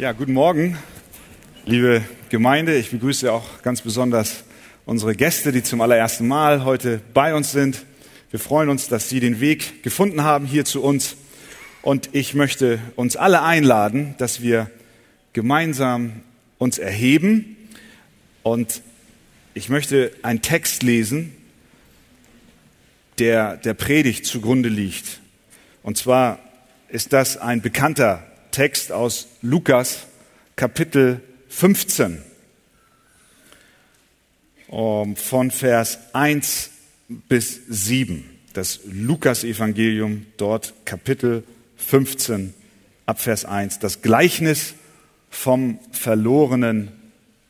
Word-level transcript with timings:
Ja, 0.00 0.12
guten 0.12 0.32
Morgen, 0.32 0.78
liebe 1.66 2.02
Gemeinde. 2.30 2.74
Ich 2.74 2.90
begrüße 2.90 3.30
auch 3.30 3.60
ganz 3.60 3.82
besonders 3.82 4.44
unsere 4.86 5.14
Gäste, 5.14 5.52
die 5.52 5.62
zum 5.62 5.82
allerersten 5.82 6.26
Mal 6.26 6.64
heute 6.64 7.02
bei 7.12 7.34
uns 7.34 7.52
sind. 7.52 7.84
Wir 8.30 8.40
freuen 8.40 8.70
uns, 8.70 8.88
dass 8.88 9.10
Sie 9.10 9.20
den 9.20 9.40
Weg 9.40 9.82
gefunden 9.82 10.24
haben 10.24 10.46
hier 10.46 10.64
zu 10.64 10.82
uns. 10.82 11.16
Und 11.82 12.08
ich 12.12 12.32
möchte 12.32 12.78
uns 12.96 13.16
alle 13.16 13.42
einladen, 13.42 14.14
dass 14.16 14.40
wir 14.40 14.70
gemeinsam 15.34 16.22
uns 16.56 16.78
erheben. 16.78 17.58
Und 18.42 18.80
ich 19.52 19.68
möchte 19.68 20.12
einen 20.22 20.40
Text 20.40 20.82
lesen, 20.82 21.36
der 23.18 23.58
der 23.58 23.74
Predigt 23.74 24.24
zugrunde 24.24 24.70
liegt. 24.70 25.20
Und 25.82 25.98
zwar 25.98 26.38
ist 26.88 27.12
das 27.12 27.36
ein 27.36 27.60
bekannter 27.60 28.29
Text 28.50 28.92
aus 28.92 29.28
Lukas 29.42 30.06
Kapitel 30.56 31.20
15 31.48 32.22
von 34.68 35.50
Vers 35.50 35.98
1 36.12 36.70
bis 37.28 37.60
7. 37.68 38.24
Das 38.52 38.80
Lukas-Evangelium, 38.84 40.26
dort 40.36 40.74
Kapitel 40.84 41.44
15 41.76 42.54
ab 43.06 43.20
Vers 43.20 43.44
1. 43.44 43.78
Das 43.78 44.02
Gleichnis 44.02 44.74
vom 45.30 45.78
verlorenen 45.92 46.92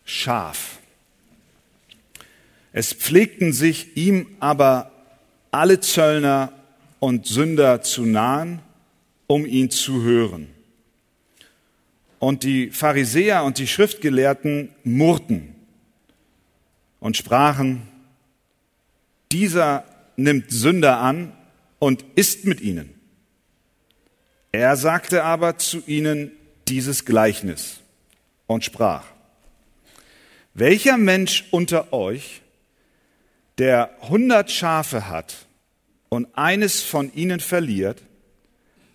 Schaf. 0.05 0.79
Es 2.73 2.93
pflegten 2.93 3.53
sich 3.53 3.97
ihm 3.97 4.27
aber 4.39 4.93
alle 5.51 5.81
Zöllner 5.81 6.53
und 7.01 7.27
Sünder 7.27 7.83
zu 7.83 8.03
nahen, 8.03 8.61
um 9.27 9.47
ihn 9.47 9.71
zu 9.71 10.03
hören. 10.03 10.49
Und 12.21 12.45
die 12.45 12.71
Pharisäer 12.71 13.45
und 13.45 13.59
die 13.59 13.67
Schriftgelehrten 13.67 14.69
murrten 14.85 15.57
und 17.01 17.17
sprachen, 17.17 17.89
dieser 19.33 19.85
nimmt 20.17 20.51
Sünder 20.51 20.99
an 20.99 21.33
und 21.79 22.05
isst 22.17 22.45
mit 22.45 22.61
ihnen. 22.61 22.95
Er 24.53 24.77
sagte 24.77 25.25
aber 25.25 25.57
zu 25.57 25.83
ihnen 25.87 26.31
dieses 26.69 27.07
Gleichnis 27.07 27.81
und 28.47 28.65
sprach, 28.65 29.07
welcher 30.53 30.99
Mensch 30.99 31.47
unter 31.53 31.93
euch, 31.95 32.43
der 33.57 33.97
hundert 34.03 34.51
Schafe 34.51 35.09
hat 35.09 35.47
und 36.11 36.29
eines 36.37 36.83
von 36.83 37.15
ihnen 37.15 37.41
verliert, 37.41 38.03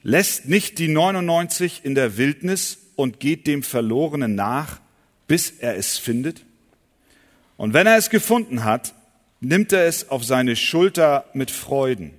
lässt 0.04 0.48
nicht 0.48 0.78
die 0.78 0.90
99 0.90 1.82
in 1.84 1.96
der 1.96 2.18
Wildnis 2.18 2.85
und 2.96 3.20
geht 3.20 3.48
dem 3.48 3.64
Verlorenen 3.64 4.36
nach, 4.36 4.80
bis 5.28 5.52
er 5.52 5.76
es 5.76 5.98
findet? 5.98 6.44
Und 7.58 7.74
wenn 7.74 7.88
er 7.88 7.98
es 7.98 8.10
gefunden 8.10 8.64
hat, 8.64 8.94
nimmt 9.40 9.72
er 9.74 9.86
es 9.86 10.10
auf 10.10 10.24
seine 10.24 10.56
Schulter 10.56 11.26
mit 11.34 11.52
Freuden. 11.52 12.12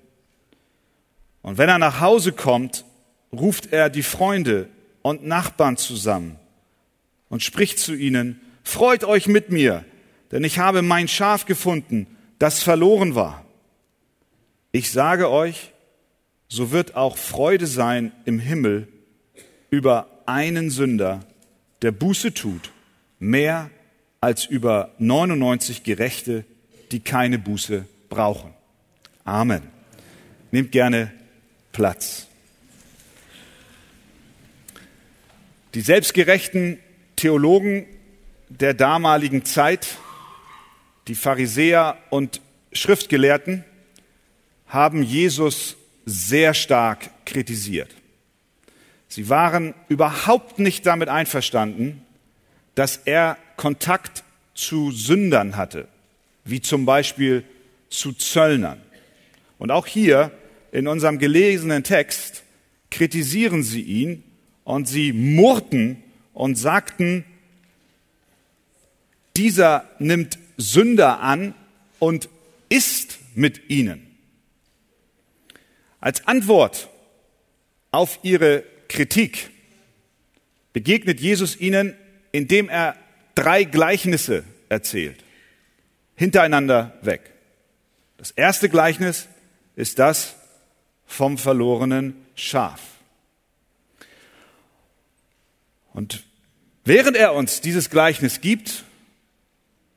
Und 1.42 1.58
wenn 1.58 1.68
er 1.68 1.78
nach 1.78 2.00
Hause 2.00 2.33
kommt, 2.33 2.84
ruft 3.33 3.72
er 3.72 3.91
die 3.91 4.02
Freunde 4.02 4.68
und 5.02 5.27
Nachbarn 5.27 5.77
zusammen 5.77 6.36
und 7.28 7.42
spricht 7.42 7.78
zu 7.78 7.94
ihnen, 7.94 8.40
Freut 8.66 9.05
euch 9.05 9.28
mit 9.28 9.48
mir, 9.52 9.84
denn 10.33 10.42
ich 10.42 10.58
habe 10.58 10.83
mein 10.83 11.06
Schaf 11.06 11.46
gefunden, 11.46 12.08
das 12.40 12.64
verloren 12.64 13.14
war. 13.14 13.44
Ich 14.72 14.90
sage 14.90 15.30
euch, 15.30 15.70
so 16.48 16.72
wird 16.72 16.96
auch 16.96 17.16
Freude 17.16 17.68
sein 17.68 18.11
im 18.24 18.40
Himmel 18.40 18.88
über 19.70 20.08
einen 20.28 20.70
Sünder, 20.70 21.24
der 21.82 21.92
Buße 21.92 22.34
tut, 22.34 22.72
mehr 23.19 23.70
als 24.20 24.44
über 24.44 24.92
99 24.98 25.83
Gerechte, 25.83 26.44
die 26.92 27.00
keine 27.00 27.38
Buße 27.38 27.86
brauchen. 28.08 28.52
Amen. 29.24 29.62
Nehmt 30.51 30.73
gerne 30.73 31.12
Platz. 31.73 32.27
Die 35.74 35.80
selbstgerechten 35.80 36.78
Theologen 37.17 37.86
der 38.48 38.74
damaligen 38.74 39.45
Zeit, 39.45 39.98
die 41.08 41.14
Pharisäer 41.14 41.98
und 42.11 42.40
Schriftgelehrten, 42.72 43.64
haben 44.68 45.02
Jesus 45.02 45.77
sehr 46.05 46.55
stark 46.55 47.11
kritisiert. 47.24 47.90
Sie 49.08 49.28
waren 49.28 49.74
überhaupt 49.89 50.58
nicht 50.58 50.86
damit 50.86 51.08
einverstanden, 51.08 52.02
dass 52.74 52.98
er 53.05 53.39
Kontakt 53.56 54.24
zu 54.55 54.90
Sündern 54.90 55.56
hatte, 55.56 55.89
wie 56.44 56.61
zum 56.61 56.86
Beispiel 56.86 57.45
zu 57.89 58.12
Zöllnern. 58.12 58.80
Und 59.58 59.70
auch 59.70 59.86
hier 59.86 60.30
in 60.72 60.89
unserem 60.89 61.18
gelesenen 61.18 61.84
Text 61.84 62.42
kritisieren 62.90 63.62
sie 63.62 63.83
ihn 63.83 64.24
und 64.64 64.89
sie 64.89 65.12
murrten 65.12 66.02
und 66.34 66.56
sagten, 66.56 67.24
dieser 69.36 69.89
nimmt 69.98 70.39
Sünder 70.56 71.20
an 71.20 71.55
und 71.98 72.28
isst 72.68 73.18
mit 73.34 73.70
ihnen. 73.70 74.06
Als 76.00 76.27
Antwort 76.27 76.89
auf 77.90 78.18
ihre 78.22 78.64
Kritik 78.89 79.51
begegnet 80.73 81.20
Jesus 81.20 81.58
ihnen, 81.58 81.95
indem 82.33 82.69
er 82.69 82.97
drei 83.35 83.64
Gleichnisse 83.64 84.45
erzählt, 84.69 85.24
hintereinander 86.17 86.98
weg. 87.02 87.33
Das 88.17 88.30
erste 88.30 88.69
Gleichnis 88.69 89.29
ist 89.75 89.98
das 89.98 90.35
vom 91.07 91.39
verlorenen 91.39 92.14
Schaf. 92.35 92.80
Und 95.92 96.25
während 96.85 97.17
er 97.17 97.35
uns 97.35 97.61
dieses 97.61 97.89
Gleichnis 97.89 98.41
gibt, 98.41 98.85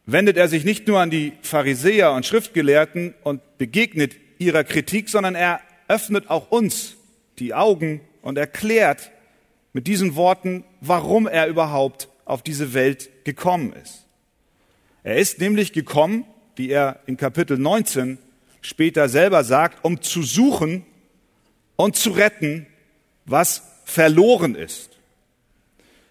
wendet 0.06 0.38
er 0.38 0.48
sich 0.48 0.64
nicht 0.64 0.88
nur 0.88 1.00
an 1.00 1.10
die 1.10 1.34
Pharisäer 1.42 2.14
und 2.14 2.26
Schriftgelehrten 2.26 3.14
und 3.24 3.58
begegnet 3.58 4.16
ihrer 4.38 4.64
Kritik, 4.64 5.10
sondern 5.10 5.36
er 5.36 5.62
öffnet 5.88 6.30
auch 6.30 6.52
uns 6.52 6.96
die 7.40 7.54
Augen 7.54 8.02
und 8.22 8.38
erklärt 8.38 9.12
mit 9.74 9.88
diesen 9.88 10.16
Worten, 10.16 10.64
warum 10.82 11.28
er 11.28 11.48
überhaupt 11.48 12.10
auf 12.26 12.42
diese 12.42 12.74
Welt 12.74 13.10
gekommen 13.24 13.74
ist. 13.74 14.06
Er 15.04 15.18
ist 15.18 15.40
nämlich 15.40 15.74
gekommen, 15.74 16.26
wie 16.56 16.70
er 16.70 17.00
in 17.06 17.18
Kapitel 17.18 17.58
19 17.58 18.18
später 18.62 19.10
selber 19.10 19.44
sagt, 19.44 19.84
um 19.86 20.02
zu 20.02 20.24
suchen 20.24 20.86
und 21.76 21.96
zu 21.96 22.12
retten, 22.12 22.68
was 23.26 23.64
verloren 23.86 24.56
ist. 24.56 24.90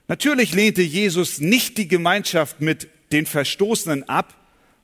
Natürlich 0.08 0.54
lehnte 0.54 0.82
Jesus 0.82 1.40
nicht 1.40 1.76
die 1.76 1.86
Gemeinschaft 1.86 2.60
mit 2.60 2.88
den 3.12 3.26
Verstoßenen 3.26 4.08
ab, 4.08 4.34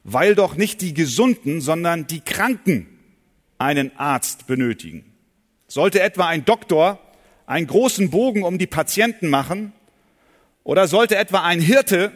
weil 0.03 0.35
doch 0.35 0.55
nicht 0.55 0.83
die 0.83 0.93
Gesunden, 0.93 1.63
sondern 1.63 2.07
die 2.07 2.21
Kranken 2.21 2.87
einen 3.57 3.97
Arzt 3.97 4.47
benötigen. 4.47 5.13
Sollte 5.67 6.01
etwa 6.01 6.29
ein 6.29 6.45
Doktor 6.45 7.01
einen 7.47 7.67
großen 7.67 8.11
Bogen 8.11 8.43
um 8.43 8.59
die 8.59 8.67
Patienten 8.67 9.29
machen? 9.29 9.73
Oder 10.63 10.89
sollte 10.89 11.17
etwa 11.17 11.43
ein 11.43 11.61
Hirte, 11.61 12.13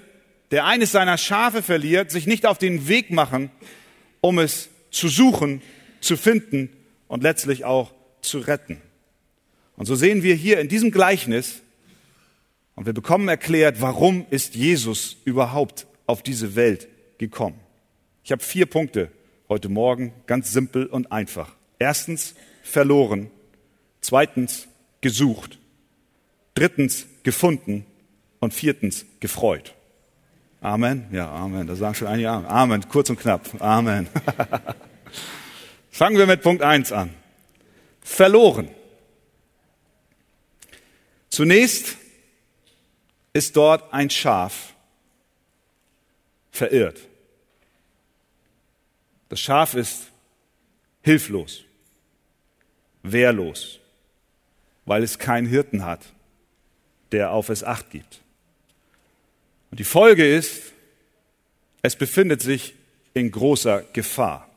der 0.50 0.65
eines 0.65 0.93
seiner 0.93 1.19
Schafe 1.19 1.62
verliert, 1.62 2.11
sich 2.11 2.27
nicht 2.27 2.47
auf 2.47 2.59
den 2.59 2.89
Weg 2.89 3.11
machen, 3.11 3.50
um 4.21 4.38
es 4.38 4.71
zu 4.91 5.09
suchen, 5.09 5.62
zu 6.00 6.17
finden 6.17 6.71
und 7.09 7.22
letztlich 7.22 7.65
auch 7.65 7.93
zu 8.22 8.38
retten? 8.38 8.81
Und 9.77 9.87
so 9.87 9.94
sehen 9.94 10.22
wir 10.22 10.34
hier 10.34 10.61
in 10.61 10.69
diesem 10.69 10.91
Gleichnis, 10.91 11.62
und 12.78 12.87
wir 12.87 12.93
bekommen 12.93 13.27
erklärt, 13.27 13.81
warum 13.81 14.25
ist 14.31 14.55
Jesus 14.55 15.17
überhaupt 15.25 15.88
auf 16.06 16.23
diese 16.23 16.55
Welt 16.55 16.87
gekommen. 17.19 17.58
Ich 18.23 18.31
habe 18.31 18.41
vier 18.41 18.67
Punkte 18.67 19.11
heute 19.49 19.69
Morgen, 19.69 20.12
ganz 20.29 20.52
simpel 20.52 20.87
und 20.87 21.11
einfach. 21.11 21.56
Erstens, 21.81 22.37
verloren. 22.62 23.32
Zweitens, 24.00 24.68
gesucht. 25.00 25.59
Drittens, 26.55 27.06
gefunden. 27.23 27.87
Und 28.41 28.55
viertens, 28.55 29.05
gefreut. 29.21 29.75
Amen. 30.61 31.06
Ja, 31.12 31.31
Amen. 31.31 31.67
Da 31.67 31.75
sagen 31.77 31.95
schon 31.95 32.09
einige 32.09 32.31
Amen. 32.31 32.47
Amen. 32.47 32.89
Kurz 32.89 33.11
und 33.11 33.19
knapp. 33.19 33.61
Amen. 33.61 34.09
Fangen 35.91 36.17
wir 36.17 36.27
mit 36.27 36.43
Punkt 36.43 36.62
eins 36.62 36.93
an. 36.93 37.11
Verloren. 38.00 38.69
Zunächst 41.29 41.97
ist 43.33 43.56
dort 43.56 43.93
ein 43.93 44.11
Schaf 44.11 44.75
verirrt. 46.50 47.00
Das 49.29 49.41
Schaf 49.41 49.75
ist 49.75 50.11
hilflos, 51.03 51.65
wehrlos 53.03 53.79
weil 54.88 55.02
es 55.02 55.19
keinen 55.19 55.46
Hirten 55.46 55.85
hat, 55.85 56.00
der 57.12 57.31
auf 57.32 57.50
es 57.50 57.62
acht 57.62 57.90
gibt. 57.90 58.23
Und 59.70 59.79
die 59.79 59.85
Folge 59.85 60.26
ist, 60.26 60.73
es 61.82 61.94
befindet 61.94 62.43
sich 62.43 62.75
in 63.14 63.31
großer 63.31 63.85
Gefahr. 63.93 64.49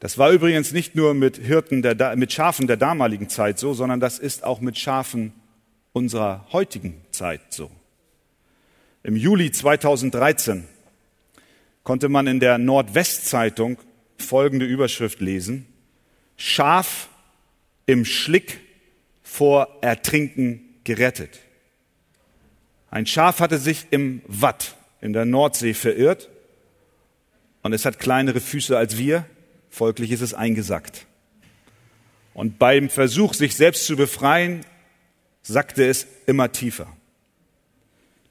Das 0.00 0.16
war 0.16 0.30
übrigens 0.30 0.72
nicht 0.72 0.94
nur 0.96 1.12
mit 1.12 1.36
Hirten 1.36 1.82
der, 1.82 2.16
mit 2.16 2.32
Schafen 2.32 2.66
der 2.66 2.78
damaligen 2.78 3.28
Zeit 3.28 3.58
so, 3.58 3.74
sondern 3.74 4.00
das 4.00 4.18
ist 4.18 4.42
auch 4.44 4.60
mit 4.60 4.78
Schafen 4.78 5.34
unserer 5.92 6.46
heutigen 6.52 7.02
Zeit 7.10 7.42
so. 7.50 7.70
Im 9.02 9.16
Juli 9.16 9.52
2013 9.52 10.66
konnte 11.84 12.08
man 12.08 12.26
in 12.26 12.40
der 12.40 12.56
Nordwestzeitung 12.56 13.78
folgende 14.16 14.64
Überschrift 14.64 15.20
lesen. 15.20 15.66
Schaf 16.36 17.08
im 17.84 18.06
Schlick 18.06 18.60
vor 19.30 19.78
Ertrinken 19.80 20.60
gerettet. 20.82 21.38
Ein 22.90 23.06
Schaf 23.06 23.38
hatte 23.38 23.58
sich 23.58 23.86
im 23.90 24.22
Watt 24.26 24.74
in 25.00 25.12
der 25.12 25.24
Nordsee 25.24 25.72
verirrt 25.72 26.28
und 27.62 27.72
es 27.72 27.84
hat 27.84 28.00
kleinere 28.00 28.40
Füße 28.40 28.76
als 28.76 28.98
wir, 28.98 29.24
folglich 29.70 30.10
ist 30.10 30.20
es 30.20 30.34
eingesackt. 30.34 31.06
Und 32.34 32.58
beim 32.58 32.90
Versuch, 32.90 33.32
sich 33.32 33.54
selbst 33.54 33.86
zu 33.86 33.94
befreien, 33.94 34.66
sackte 35.42 35.86
es 35.86 36.08
immer 36.26 36.50
tiefer. 36.50 36.88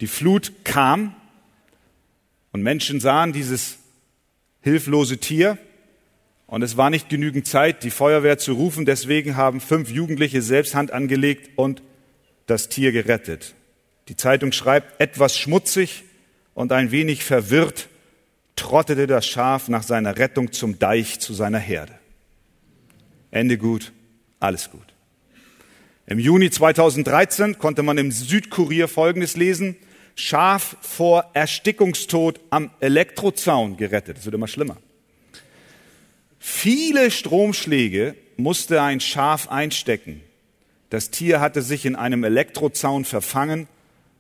Die 0.02 0.08
Flut 0.08 0.52
kam 0.66 1.16
und 2.52 2.62
Menschen 2.62 3.00
sahen 3.00 3.32
dieses 3.32 3.78
hilflose 4.62 5.18
Tier 5.18 5.58
und 6.50 6.64
es 6.64 6.78
war 6.78 6.90
nicht 6.90 7.10
genügend 7.10 7.46
Zeit, 7.46 7.84
die 7.84 7.92
Feuerwehr 7.92 8.40
zu 8.40 8.54
rufen. 8.54 8.84
Deswegen 8.84 9.38
haben 9.38 9.62
fünf 9.62 9.92
Jugendliche 9.92 10.42
selbst 10.42 10.74
Hand 10.74 10.92
angelegt 10.92 11.52
und 11.58 11.84
das 12.48 12.70
Tier 12.70 12.92
gerettet. 12.92 13.54
Die 14.08 14.16
Zeitung 14.16 14.52
schreibt, 14.52 15.00
etwas 15.00 15.38
schmutzig 15.38 16.06
und 16.56 16.72
ein 16.72 16.90
wenig 16.90 17.24
verwirrt 17.24 17.88
trottete 18.56 19.06
das 19.06 19.28
Schaf 19.28 19.70
nach 19.70 19.84
seiner 19.84 20.18
Rettung 20.18 20.52
zum 20.52 20.80
Deich 20.80 21.20
zu 21.20 21.36
seiner 21.36 21.60
Herde. 21.60 21.94
Ende 23.30 23.60
gut, 23.60 23.94
alles 24.40 24.72
gut. 24.72 24.82
Im 26.08 26.18
Juni 26.18 26.50
2013 26.50 27.60
konnte 27.60 27.84
man 27.84 28.00
im 28.00 28.12
Südkurier 28.12 28.88
Folgendes 28.88 29.38
lesen. 29.38 29.76
Schaf 30.16 30.78
vor 30.82 31.30
Erstickungstod 31.36 32.40
am 32.50 32.72
Elektrozaun 32.80 33.78
gerettet. 33.78 34.18
Das 34.18 34.26
wird 34.26 34.34
immer 34.34 34.48
schlimmer. 34.48 34.78
Viele 36.40 37.12
Stromschläge 37.12 38.16
musste 38.38 38.82
ein 38.82 39.02
Schaf 39.02 39.50
einstecken. 39.50 40.22
Das 40.90 41.12
Tier 41.12 41.42
hatte 41.42 41.62
sich 41.62 41.86
in 41.86 41.96
einem 41.96 42.24
Elektrozaun 42.24 43.06
verfangen, 43.06 43.68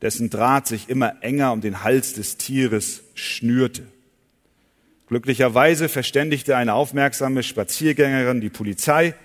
dessen 0.02 0.30
Draht 0.30 0.68
sich 0.68 0.90
immer 0.90 1.24
enger 1.24 1.52
um 1.54 1.62
den 1.62 1.84
Hals 1.84 2.14
des 2.14 2.38
Tieres 2.38 3.02
schnürte. 3.16 3.88
Glücklicherweise 5.08 5.90
verständigte 5.90 6.56
eine 6.56 6.76
aufmerksame 6.76 7.42
Spaziergängerin 7.42 8.42
die 8.42 8.50
Polizei, 8.50 9.16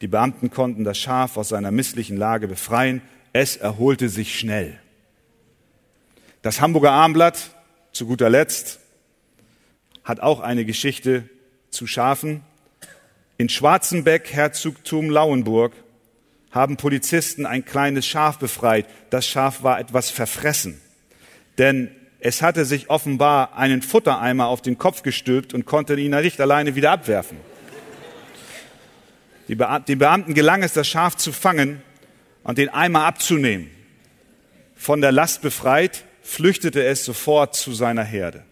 die 0.00 0.08
Beamten 0.08 0.50
konnten 0.50 0.84
das 0.84 0.98
Schaf 0.98 1.36
aus 1.36 1.50
seiner 1.50 1.70
misslichen 1.70 2.16
Lage 2.16 2.48
befreien. 2.48 3.02
Es 3.32 3.56
erholte 3.56 4.08
sich 4.08 4.38
schnell. 4.38 4.78
Das 6.42 6.60
Hamburger 6.60 6.92
Armblatt, 6.92 7.54
zu 7.92 8.06
guter 8.06 8.28
Letzt, 8.28 8.80
hat 10.02 10.20
auch 10.20 10.40
eine 10.40 10.64
Geschichte 10.64 11.28
zu 11.74 11.86
Schafen. 11.86 12.42
In 13.36 13.48
Schwarzenbeck, 13.48 14.32
Herzogtum 14.32 15.10
Lauenburg, 15.10 15.72
haben 16.50 16.76
Polizisten 16.76 17.46
ein 17.46 17.64
kleines 17.64 18.06
Schaf 18.06 18.38
befreit. 18.38 18.86
Das 19.10 19.26
Schaf 19.26 19.62
war 19.62 19.80
etwas 19.80 20.10
verfressen, 20.10 20.80
denn 21.58 21.90
es 22.20 22.40
hatte 22.40 22.64
sich 22.64 22.88
offenbar 22.88 23.56
einen 23.58 23.82
Futtereimer 23.82 24.46
auf 24.46 24.62
den 24.62 24.78
Kopf 24.78 25.02
gestülpt 25.02 25.52
und 25.52 25.66
konnte 25.66 25.94
ihn 25.94 26.12
nicht 26.12 26.40
alleine 26.40 26.74
wieder 26.74 26.92
abwerfen. 26.92 27.36
Den 29.48 29.98
Beamten 29.98 30.32
gelang 30.32 30.62
es, 30.62 30.72
das 30.72 30.88
Schaf 30.88 31.16
zu 31.16 31.32
fangen 31.32 31.82
und 32.44 32.56
den 32.56 32.70
Eimer 32.70 33.04
abzunehmen. 33.04 33.70
Von 34.74 35.02
der 35.02 35.12
Last 35.12 35.42
befreit, 35.42 36.04
flüchtete 36.22 36.82
es 36.82 37.04
sofort 37.04 37.54
zu 37.54 37.74
seiner 37.74 38.04
Herde. 38.04 38.44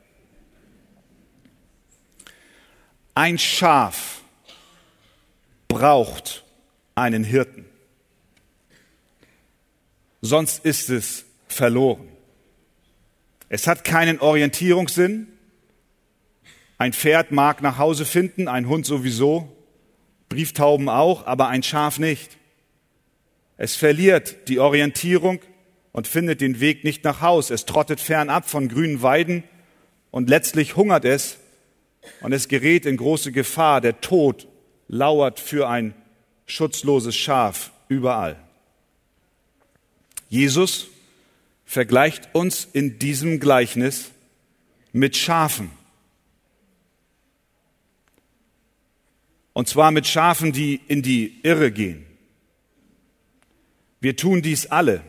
Ein 3.15 3.39
Schaf 3.39 4.23
braucht 5.69 6.45
einen 6.95 7.25
Hirten. 7.25 7.67
Sonst 10.23 10.65
ist 10.65 10.89
es 10.89 11.25
verloren. 11.47 12.09
Es 13.51 13.67
hat 13.67 13.85
keinen 13.85 14.19
Orientierungssinn. 14.19 15.27
Ein 16.79 16.95
Pferd 16.95 17.33
mag 17.33 17.61
nach 17.61 17.77
Hause 17.77 18.07
finden, 18.07 18.49
ein 18.49 18.67
Hund 18.67 18.87
sowieso. 18.87 19.55
Brieftauben 20.31 20.89
auch, 20.89 21.27
aber 21.27 21.49
ein 21.49 21.63
Schaf 21.63 21.99
nicht. 21.99 22.39
Es 23.59 23.77
verliert 23.77 24.49
die 24.49 24.59
Orientierung 24.59 25.41
und 25.93 26.09
findet 26.09 26.41
den 26.41 26.61
Weg 26.61 26.83
nicht 26.83 27.05
nach 27.05 27.21
Haus. 27.21 27.51
Es 27.51 27.67
trottet 27.67 28.01
fernab 28.01 28.49
von 28.49 28.69
grünen 28.69 29.03
Weiden 29.03 29.45
und 30.11 30.31
letztlich 30.31 30.77
hungert 30.77 31.05
es 31.05 31.37
und 32.21 32.33
es 32.33 32.49
gerät 32.49 32.87
in 32.87 32.97
große 32.97 33.33
Gefahr. 33.33 33.81
Der 33.81 34.01
Tod 34.01 34.47
lauert 34.89 35.41
für 35.41 35.69
ein 35.69 35.95
schutzloses 36.47 37.17
Schaf 37.17 37.73
überall. 37.89 38.37
Jesus 40.29 40.89
vergleicht 41.65 42.35
uns 42.35 42.67
in 42.73 42.99
diesem 42.99 43.41
Gleichnis 43.41 44.11
mit 44.93 45.17
Schafen. 45.17 45.71
Und 49.53 49.69
zwar 49.69 49.91
mit 49.91 50.07
Schafen, 50.07 50.53
die 50.53 50.81
in 50.89 51.03
die 51.03 51.41
Irre 51.43 51.71
gehen. 51.71 52.07
Wir 54.01 54.17
tun 54.17 54.43
dies 54.43 54.67
alle, 54.67 55.03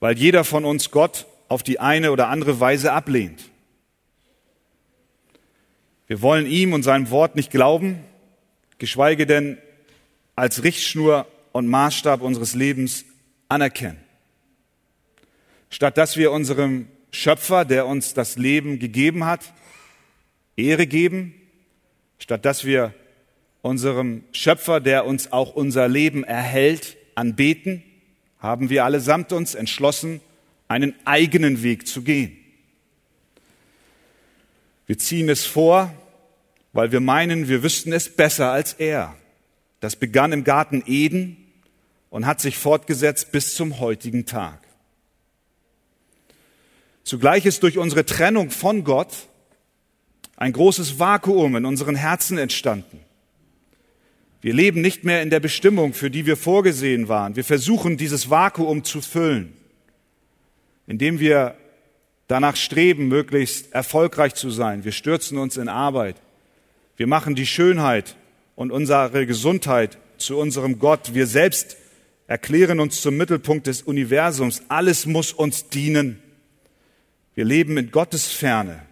weil 0.00 0.18
jeder 0.18 0.44
von 0.44 0.64
uns 0.64 0.90
Gott 0.90 1.26
auf 1.48 1.62
die 1.62 1.80
eine 1.80 2.12
oder 2.12 2.28
andere 2.28 2.60
Weise 2.60 2.92
ablehnt. 2.92 3.50
Wir 6.06 6.22
wollen 6.22 6.46
ihm 6.46 6.72
und 6.72 6.82
seinem 6.82 7.10
Wort 7.10 7.36
nicht 7.36 7.50
glauben, 7.50 8.00
geschweige 8.78 9.26
denn 9.26 9.58
als 10.34 10.62
Richtschnur 10.62 11.26
und 11.52 11.66
Maßstab 11.66 12.20
unseres 12.20 12.54
Lebens 12.54 13.04
anerkennen. 13.48 13.98
Statt 15.70 15.98
dass 15.98 16.16
wir 16.16 16.30
unserem 16.32 16.88
Schöpfer, 17.10 17.64
der 17.64 17.86
uns 17.86 18.14
das 18.14 18.36
Leben 18.36 18.78
gegeben 18.78 19.24
hat, 19.24 19.40
Ehre 20.56 20.86
geben, 20.86 21.34
Statt 22.18 22.44
dass 22.44 22.64
wir 22.64 22.94
unserem 23.62 24.24
Schöpfer, 24.32 24.80
der 24.80 25.06
uns 25.06 25.32
auch 25.32 25.54
unser 25.54 25.88
Leben 25.88 26.24
erhält, 26.24 26.96
anbeten, 27.14 27.82
haben 28.38 28.70
wir 28.70 28.84
allesamt 28.84 29.32
uns 29.32 29.54
entschlossen, 29.54 30.20
einen 30.68 30.94
eigenen 31.04 31.62
Weg 31.62 31.86
zu 31.86 32.02
gehen. 32.02 32.36
Wir 34.86 34.98
ziehen 34.98 35.28
es 35.28 35.44
vor, 35.44 35.92
weil 36.72 36.92
wir 36.92 37.00
meinen, 37.00 37.48
wir 37.48 37.62
wüssten 37.62 37.92
es 37.92 38.08
besser 38.08 38.52
als 38.52 38.74
er. 38.74 39.16
Das 39.80 39.96
begann 39.96 40.32
im 40.32 40.44
Garten 40.44 40.82
Eden 40.86 41.36
und 42.10 42.26
hat 42.26 42.40
sich 42.40 42.56
fortgesetzt 42.56 43.32
bis 43.32 43.54
zum 43.54 43.80
heutigen 43.80 44.26
Tag. 44.26 44.60
Zugleich 47.04 47.46
ist 47.46 47.62
durch 47.62 47.78
unsere 47.78 48.04
Trennung 48.04 48.50
von 48.50 48.84
Gott 48.84 49.28
ein 50.36 50.52
großes 50.52 50.98
Vakuum 50.98 51.56
in 51.56 51.64
unseren 51.64 51.94
Herzen 51.94 52.38
entstanden. 52.38 53.00
Wir 54.40 54.52
leben 54.52 54.80
nicht 54.80 55.04
mehr 55.04 55.22
in 55.22 55.30
der 55.30 55.40
Bestimmung, 55.40 55.94
für 55.94 56.10
die 56.10 56.26
wir 56.26 56.36
vorgesehen 56.36 57.08
waren. 57.08 57.36
Wir 57.36 57.44
versuchen, 57.44 57.96
dieses 57.96 58.30
Vakuum 58.30 58.84
zu 58.84 59.00
füllen, 59.00 59.52
indem 60.86 61.18
wir 61.18 61.56
danach 62.28 62.56
streben, 62.56 63.08
möglichst 63.08 63.72
erfolgreich 63.72 64.34
zu 64.34 64.50
sein. 64.50 64.84
Wir 64.84 64.92
stürzen 64.92 65.38
uns 65.38 65.56
in 65.56 65.68
Arbeit. 65.68 66.16
Wir 66.96 67.06
machen 67.06 67.34
die 67.34 67.46
Schönheit 67.46 68.16
und 68.54 68.72
unsere 68.72 69.26
Gesundheit 69.26 69.98
zu 70.18 70.38
unserem 70.38 70.78
Gott. 70.78 71.14
Wir 71.14 71.26
selbst 71.26 71.76
erklären 72.26 72.80
uns 72.80 73.00
zum 73.00 73.16
Mittelpunkt 73.16 73.66
des 73.66 73.82
Universums. 73.82 74.62
Alles 74.68 75.06
muss 75.06 75.32
uns 75.32 75.68
dienen. 75.68 76.22
Wir 77.34 77.44
leben 77.44 77.76
in 77.76 77.90
Gottes 77.90 78.26
Ferne 78.26 78.82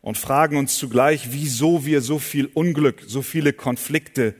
und 0.00 0.16
fragen 0.16 0.56
uns 0.56 0.78
zugleich, 0.78 1.32
wieso 1.32 1.84
wir 1.84 2.00
so 2.00 2.18
viel 2.18 2.46
Unglück, 2.46 3.02
so 3.06 3.22
viele 3.22 3.52
Konflikte 3.52 4.34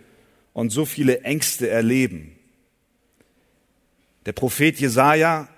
und 0.52 0.70
so 0.70 0.84
viele 0.84 1.22
Ängste 1.22 1.68
erleben. 1.68 2.36
Der 4.26 4.32
Prophet 4.32 4.78
Jesaja 4.78 5.48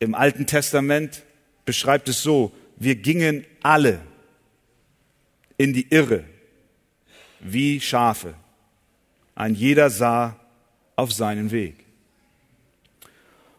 im 0.00 0.14
Alten 0.14 0.46
Testament 0.46 1.22
beschreibt 1.68 2.08
es 2.08 2.22
so, 2.22 2.50
wir 2.76 2.94
gingen 2.94 3.44
alle 3.62 4.00
in 5.58 5.74
die 5.74 5.86
Irre 5.90 6.24
wie 7.40 7.78
Schafe. 7.78 8.32
Ein 9.34 9.54
jeder 9.54 9.90
sah 9.90 10.40
auf 10.96 11.12
seinen 11.12 11.50
Weg. 11.50 11.84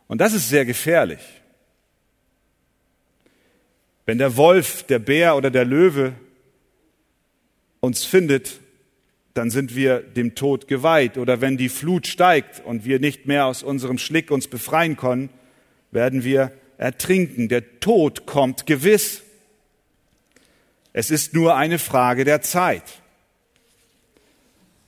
Und 0.07 0.21
das 0.21 0.33
ist 0.33 0.49
sehr 0.49 0.65
gefährlich. 0.65 1.21
Wenn 4.07 4.17
der 4.17 4.35
Wolf, 4.37 4.81
der 4.87 4.97
Bär 4.97 5.35
oder 5.35 5.51
der 5.51 5.65
Löwe 5.65 6.13
uns 7.79 8.05
findet, 8.05 8.59
dann 9.35 9.51
sind 9.51 9.75
wir 9.75 9.99
dem 9.99 10.33
Tod 10.33 10.67
geweiht. 10.67 11.19
Oder 11.19 11.41
wenn 11.41 11.57
die 11.57 11.69
Flut 11.69 12.07
steigt 12.07 12.65
und 12.65 12.85
wir 12.85 12.99
nicht 12.99 13.27
mehr 13.27 13.45
aus 13.45 13.61
unserem 13.61 13.99
Schlick 13.99 14.31
uns 14.31 14.47
befreien 14.47 14.97
können, 14.97 15.29
werden 15.91 16.23
wir 16.23 16.51
ertrinken. 16.79 17.50
Der 17.50 17.79
Tod 17.79 18.25
kommt 18.25 18.65
gewiss. 18.65 19.21
Es 20.93 21.12
ist 21.12 21.33
nur 21.33 21.55
eine 21.55 21.77
Frage 21.77 22.25
der 22.25 22.41
Zeit. 22.41 23.01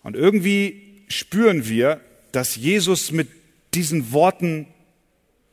Und 0.01 0.15
irgendwie 0.15 1.03
spüren 1.09 1.67
wir, 1.67 2.01
dass 2.31 2.55
Jesus 2.55 3.11
mit 3.11 3.29
diesen 3.73 4.11
Worten 4.11 4.67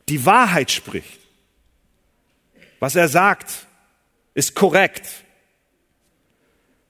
die 0.07 0.25
Wahrheit 0.25 0.71
spricht. 0.71 1.19
Was 2.79 2.95
er 2.95 3.09
sagt, 3.09 3.67
ist 4.33 4.55
korrekt. 4.55 5.07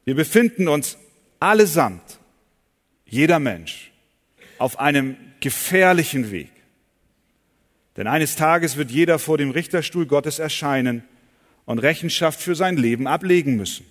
Wir 0.06 0.16
befinden 0.16 0.68
uns 0.68 0.98
allesamt, 1.40 2.20
jeder 3.06 3.40
Mensch, 3.40 3.92
auf 4.60 4.80
einem 4.80 5.18
gefährlichen 5.40 6.32
Weg. 6.32 6.52
Denn 7.98 8.08
eines 8.08 8.36
Tages 8.36 8.78
wird 8.78 8.92
jeder 8.92 9.20
vor 9.20 9.38
dem 9.38 9.52
Richterstuhl 9.52 10.06
Gottes 10.06 10.40
erscheinen 10.40 11.04
und 11.66 11.80
Rechenschaft 11.80 12.40
für 12.40 12.56
sein 12.56 12.78
Leben 12.78 13.08
ablegen 13.08 13.56
müssen. 13.56 13.86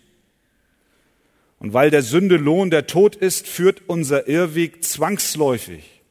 Und 1.58 1.72
weil 1.72 1.90
der 1.90 2.02
Sünde 2.02 2.36
Lohn 2.36 2.70
der 2.70 2.86
Tod 2.86 3.16
ist, 3.16 3.48
führt 3.48 3.82
unser 3.88 4.28
Irrweg 4.28 4.84
zwangsläufig 4.84 6.02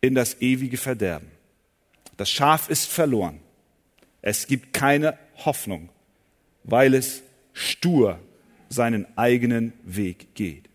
in 0.00 0.14
das 0.14 0.40
ewige 0.40 0.76
Verderben. 0.76 1.28
Das 2.16 2.30
Schaf 2.30 2.68
ist 2.68 2.86
verloren. 2.86 3.40
Es 4.20 4.46
gibt 4.46 4.72
keine 4.72 5.18
Hoffnung, 5.44 5.88
weil 6.64 6.94
es 6.94 7.22
stur 7.52 8.18
seinen 8.68 9.06
eigenen 9.16 9.72
Weg 9.84 10.34
geht. 10.34 10.68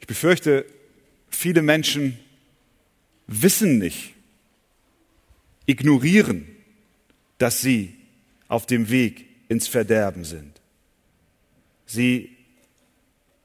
Ich 0.00 0.06
befürchte, 0.06 0.66
viele 1.30 1.62
Menschen 1.62 2.18
wissen 3.26 3.78
nicht, 3.78 4.14
ignorieren, 5.66 6.46
dass 7.38 7.60
sie 7.60 7.94
auf 8.48 8.66
dem 8.66 8.90
Weg 8.90 9.26
ins 9.48 9.68
Verderben 9.68 10.24
sind. 10.24 10.60
Sie 11.86 12.36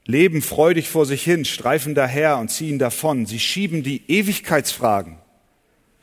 leben 0.04 0.42
freudig 0.42 0.88
vor 0.88 1.06
sich 1.06 1.22
hin, 1.22 1.44
streifen 1.44 1.94
daher 1.94 2.38
und 2.38 2.50
ziehen 2.50 2.78
davon. 2.78 3.26
Sie 3.26 3.38
schieben 3.38 3.82
die 3.82 4.02
Ewigkeitsfragen 4.08 5.16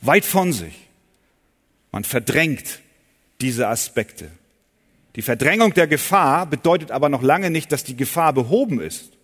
weit 0.02 0.26
von 0.26 0.54
sich. 0.54 0.76
Man 1.92 2.04
verdrängt 2.04 2.80
diese 3.42 3.68
Aspekte. 3.68 4.30
Die 5.16 5.22
Verdrängung 5.22 5.74
der 5.74 5.88
Gefahr 5.88 6.46
bedeutet 6.46 6.92
aber 6.92 7.10
noch 7.10 7.24
lange 7.24 7.50
nicht, 7.50 7.72
dass 7.72 7.84
die 7.84 7.98
Gefahr 7.98 8.34
behoben 8.34 8.80
ist. 8.80 9.17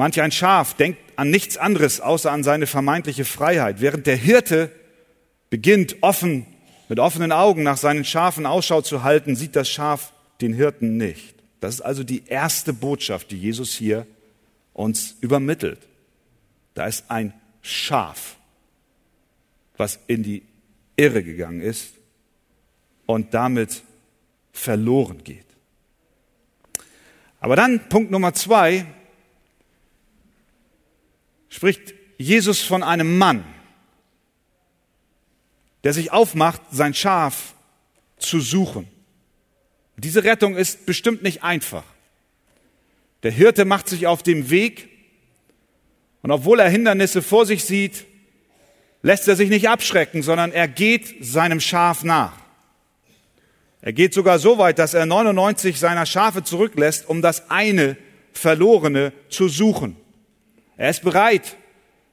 Manch 0.00 0.18
ein 0.22 0.32
Schaf 0.32 0.72
denkt 0.72 0.98
an 1.16 1.28
nichts 1.28 1.58
anderes 1.58 2.00
außer 2.00 2.32
an 2.32 2.42
seine 2.42 2.66
vermeintliche 2.66 3.26
Freiheit, 3.26 3.82
während 3.82 4.06
der 4.06 4.16
Hirte 4.16 4.72
beginnt 5.50 5.96
offen, 6.00 6.46
mit 6.88 6.98
offenen 6.98 7.32
Augen 7.32 7.64
nach 7.64 7.76
seinen 7.76 8.06
Schafen 8.06 8.46
Ausschau 8.46 8.80
zu 8.80 9.02
halten, 9.02 9.36
sieht 9.36 9.56
das 9.56 9.68
Schaf 9.68 10.14
den 10.40 10.54
Hirten 10.54 10.96
nicht. 10.96 11.34
Das 11.60 11.74
ist 11.74 11.80
also 11.82 12.02
die 12.02 12.22
erste 12.26 12.72
Botschaft, 12.72 13.30
die 13.30 13.36
Jesus 13.36 13.74
hier 13.74 14.06
uns 14.72 15.16
übermittelt. 15.20 15.86
Da 16.72 16.86
ist 16.86 17.10
ein 17.10 17.34
Schaf, 17.60 18.36
was 19.76 19.98
in 20.06 20.22
die 20.22 20.44
Irre 20.96 21.22
gegangen 21.22 21.60
ist 21.60 21.92
und 23.04 23.34
damit 23.34 23.82
verloren 24.50 25.24
geht. 25.24 25.44
Aber 27.38 27.54
dann 27.54 27.86
Punkt 27.90 28.10
Nummer 28.10 28.32
zwei 28.32 28.86
spricht 31.50 31.92
Jesus 32.16 32.62
von 32.62 32.82
einem 32.82 33.18
Mann, 33.18 33.44
der 35.84 35.92
sich 35.92 36.12
aufmacht, 36.12 36.62
sein 36.70 36.94
Schaf 36.94 37.54
zu 38.18 38.40
suchen. 38.40 38.88
Diese 39.96 40.24
Rettung 40.24 40.56
ist 40.56 40.86
bestimmt 40.86 41.22
nicht 41.22 41.42
einfach. 41.42 41.84
Der 43.22 43.30
Hirte 43.30 43.66
macht 43.66 43.88
sich 43.88 44.06
auf 44.06 44.22
dem 44.22 44.48
Weg 44.48 44.88
und 46.22 46.30
obwohl 46.30 46.60
er 46.60 46.70
Hindernisse 46.70 47.20
vor 47.20 47.44
sich 47.44 47.64
sieht, 47.64 48.06
lässt 49.02 49.28
er 49.28 49.36
sich 49.36 49.50
nicht 49.50 49.68
abschrecken, 49.68 50.22
sondern 50.22 50.52
er 50.52 50.68
geht 50.68 51.16
seinem 51.24 51.60
Schaf 51.60 52.02
nach. 52.02 52.32
Er 53.82 53.92
geht 53.92 54.12
sogar 54.12 54.38
so 54.38 54.58
weit, 54.58 54.78
dass 54.78 54.92
er 54.92 55.06
99 55.06 55.78
seiner 55.78 56.04
Schafe 56.04 56.44
zurücklässt, 56.44 57.08
um 57.08 57.22
das 57.22 57.50
eine 57.50 57.96
verlorene 58.32 59.12
zu 59.30 59.48
suchen. 59.48 59.96
Er 60.80 60.88
ist 60.88 61.02
bereit, 61.02 61.58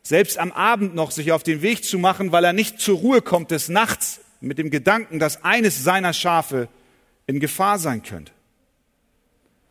selbst 0.03 0.37
am 0.37 0.51
Abend 0.51 0.93
noch 0.93 1.11
sich 1.11 1.31
auf 1.31 1.41
den 1.41 1.61
Weg 1.61 1.85
zu 1.85 1.97
machen, 1.97 2.33
weil 2.33 2.43
er 2.43 2.51
nicht 2.51 2.81
zur 2.81 2.97
Ruhe 2.97 3.21
kommt 3.21 3.51
des 3.51 3.69
Nachts 3.69 4.19
mit 4.41 4.57
dem 4.57 4.69
Gedanken, 4.69 5.19
dass 5.19 5.45
eines 5.45 5.85
seiner 5.85 6.11
Schafe 6.11 6.67
in 7.27 7.39
Gefahr 7.39 7.79
sein 7.79 8.03
könnte. 8.03 8.33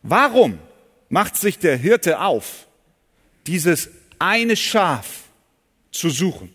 Warum 0.02 0.58
macht 1.10 1.36
sich 1.36 1.58
der 1.58 1.76
Hirte 1.76 2.20
auf, 2.20 2.68
dieses 3.46 3.90
eine 4.18 4.56
Schaf 4.56 5.24
zu 5.92 6.08
suchen? 6.08 6.50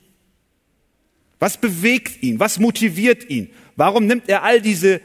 Was 1.37 1.57
bewegt 1.61 2.23
ihn? 2.23 2.39
Was 2.39 2.57
motiviert 2.57 3.29
ihn? 3.29 3.53
Warum 3.75 4.07
nimmt 4.07 4.27
er 4.27 4.41
all 4.41 4.61
diese 4.61 4.99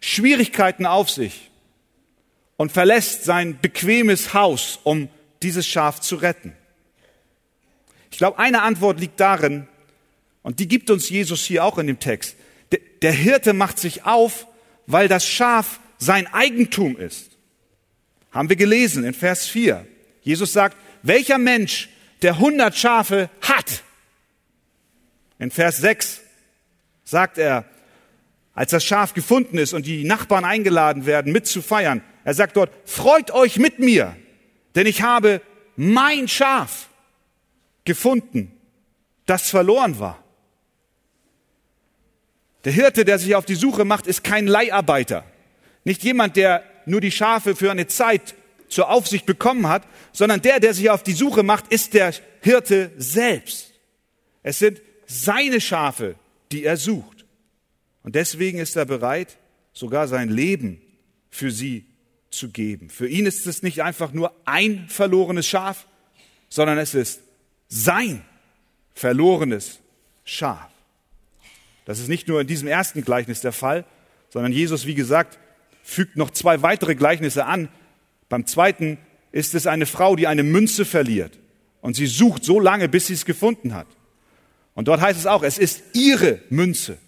Schwierigkeiten 0.00 0.84
auf 0.84 1.08
sich 1.08 1.50
und 2.58 2.70
verlässt 2.70 3.24
sein 3.24 3.58
bequemes 3.62 4.34
Haus, 4.34 4.78
um 4.84 5.08
dieses 5.40 5.66
Schaf 5.66 5.98
zu 5.98 6.16
retten? 6.16 6.54
Ich 8.12 8.18
glaube, 8.18 8.38
eine 8.38 8.62
Antwort 8.62 9.00
liegt 9.00 9.18
darin, 9.18 9.66
und 10.42 10.58
die 10.58 10.68
gibt 10.68 10.90
uns 10.90 11.08
Jesus 11.08 11.44
hier 11.44 11.64
auch 11.64 11.78
in 11.78 11.86
dem 11.86 11.98
Text. 11.98 12.36
Der 13.00 13.12
Hirte 13.12 13.52
macht 13.52 13.78
sich 13.78 14.04
auf, 14.04 14.46
weil 14.86 15.08
das 15.08 15.26
Schaf 15.26 15.80
sein 15.98 16.26
Eigentum 16.32 16.96
ist. 16.96 17.30
Haben 18.30 18.48
wir 18.48 18.56
gelesen 18.56 19.04
in 19.04 19.14
Vers 19.14 19.46
4. 19.46 19.86
Jesus 20.20 20.52
sagt, 20.52 20.76
welcher 21.02 21.38
Mensch, 21.38 21.88
der 22.22 22.38
hundert 22.38 22.76
Schafe 22.76 23.30
hat, 23.40 23.82
in 25.38 25.50
Vers 25.50 25.78
6 25.78 26.20
sagt 27.04 27.38
er, 27.38 27.64
als 28.54 28.72
das 28.72 28.84
Schaf 28.84 29.14
gefunden 29.14 29.58
ist 29.58 29.72
und 29.72 29.86
die 29.86 30.04
Nachbarn 30.04 30.44
eingeladen 30.44 31.06
werden, 31.06 31.32
mitzufeiern, 31.32 32.02
er 32.24 32.34
sagt 32.34 32.56
dort, 32.56 32.70
freut 32.84 33.30
euch 33.30 33.58
mit 33.58 33.78
mir, 33.78 34.16
denn 34.74 34.86
ich 34.86 35.02
habe 35.02 35.40
mein 35.76 36.28
Schaf 36.28 36.88
gefunden, 37.84 38.52
das 39.26 39.50
verloren 39.50 39.98
war. 39.98 40.22
Der 42.64 42.72
Hirte, 42.72 43.04
der 43.04 43.18
sich 43.18 43.34
auf 43.34 43.44
die 43.44 43.54
Suche 43.54 43.84
macht, 43.84 44.06
ist 44.06 44.22
kein 44.22 44.46
Leiharbeiter. 44.46 45.24
Nicht 45.84 46.04
jemand, 46.04 46.36
der 46.36 46.62
nur 46.86 47.00
die 47.00 47.10
Schafe 47.10 47.56
für 47.56 47.70
eine 47.70 47.86
Zeit 47.86 48.34
zur 48.68 48.88
Aufsicht 48.88 49.26
bekommen 49.26 49.68
hat, 49.68 49.86
sondern 50.12 50.40
der, 50.42 50.60
der 50.60 50.74
sich 50.74 50.90
auf 50.90 51.02
die 51.02 51.12
Suche 51.12 51.42
macht, 51.42 51.72
ist 51.72 51.94
der 51.94 52.14
Hirte 52.40 52.92
selbst. 52.96 53.72
Es 54.42 54.58
sind 54.58 54.80
seine 55.06 55.60
Schafe, 55.60 56.16
die 56.50 56.64
er 56.64 56.76
sucht. 56.76 57.24
Und 58.02 58.14
deswegen 58.14 58.58
ist 58.58 58.76
er 58.76 58.84
bereit, 58.84 59.38
sogar 59.72 60.08
sein 60.08 60.28
Leben 60.28 60.80
für 61.30 61.50
sie 61.50 61.86
zu 62.30 62.50
geben. 62.50 62.90
Für 62.90 63.08
ihn 63.08 63.26
ist 63.26 63.46
es 63.46 63.62
nicht 63.62 63.82
einfach 63.82 64.12
nur 64.12 64.34
ein 64.44 64.88
verlorenes 64.88 65.46
Schaf, 65.46 65.86
sondern 66.48 66.78
es 66.78 66.94
ist 66.94 67.20
sein 67.72 68.22
verlorenes 68.94 69.78
Schaf. 70.24 70.68
Das 71.86 71.98
ist 71.98 72.08
nicht 72.08 72.28
nur 72.28 72.40
in 72.42 72.46
diesem 72.46 72.68
ersten 72.68 73.02
Gleichnis 73.02 73.40
der 73.40 73.52
Fall, 73.52 73.86
sondern 74.28 74.52
Jesus, 74.52 74.86
wie 74.86 74.94
gesagt, 74.94 75.38
fügt 75.82 76.16
noch 76.16 76.30
zwei 76.30 76.62
weitere 76.62 76.94
Gleichnisse 76.94 77.46
an. 77.46 77.68
Beim 78.28 78.46
zweiten 78.46 78.98
ist 79.32 79.54
es 79.54 79.66
eine 79.66 79.86
Frau, 79.86 80.16
die 80.16 80.26
eine 80.26 80.42
Münze 80.42 80.84
verliert 80.84 81.38
und 81.80 81.96
sie 81.96 82.06
sucht 82.06 82.44
so 82.44 82.60
lange, 82.60 82.88
bis 82.88 83.06
sie 83.06 83.14
es 83.14 83.24
gefunden 83.24 83.74
hat. 83.74 83.86
Und 84.74 84.88
dort 84.88 85.00
heißt 85.00 85.18
es 85.18 85.26
auch, 85.26 85.42
es 85.42 85.58
ist 85.58 85.82
ihre 85.94 86.40
Münze. 86.50 86.98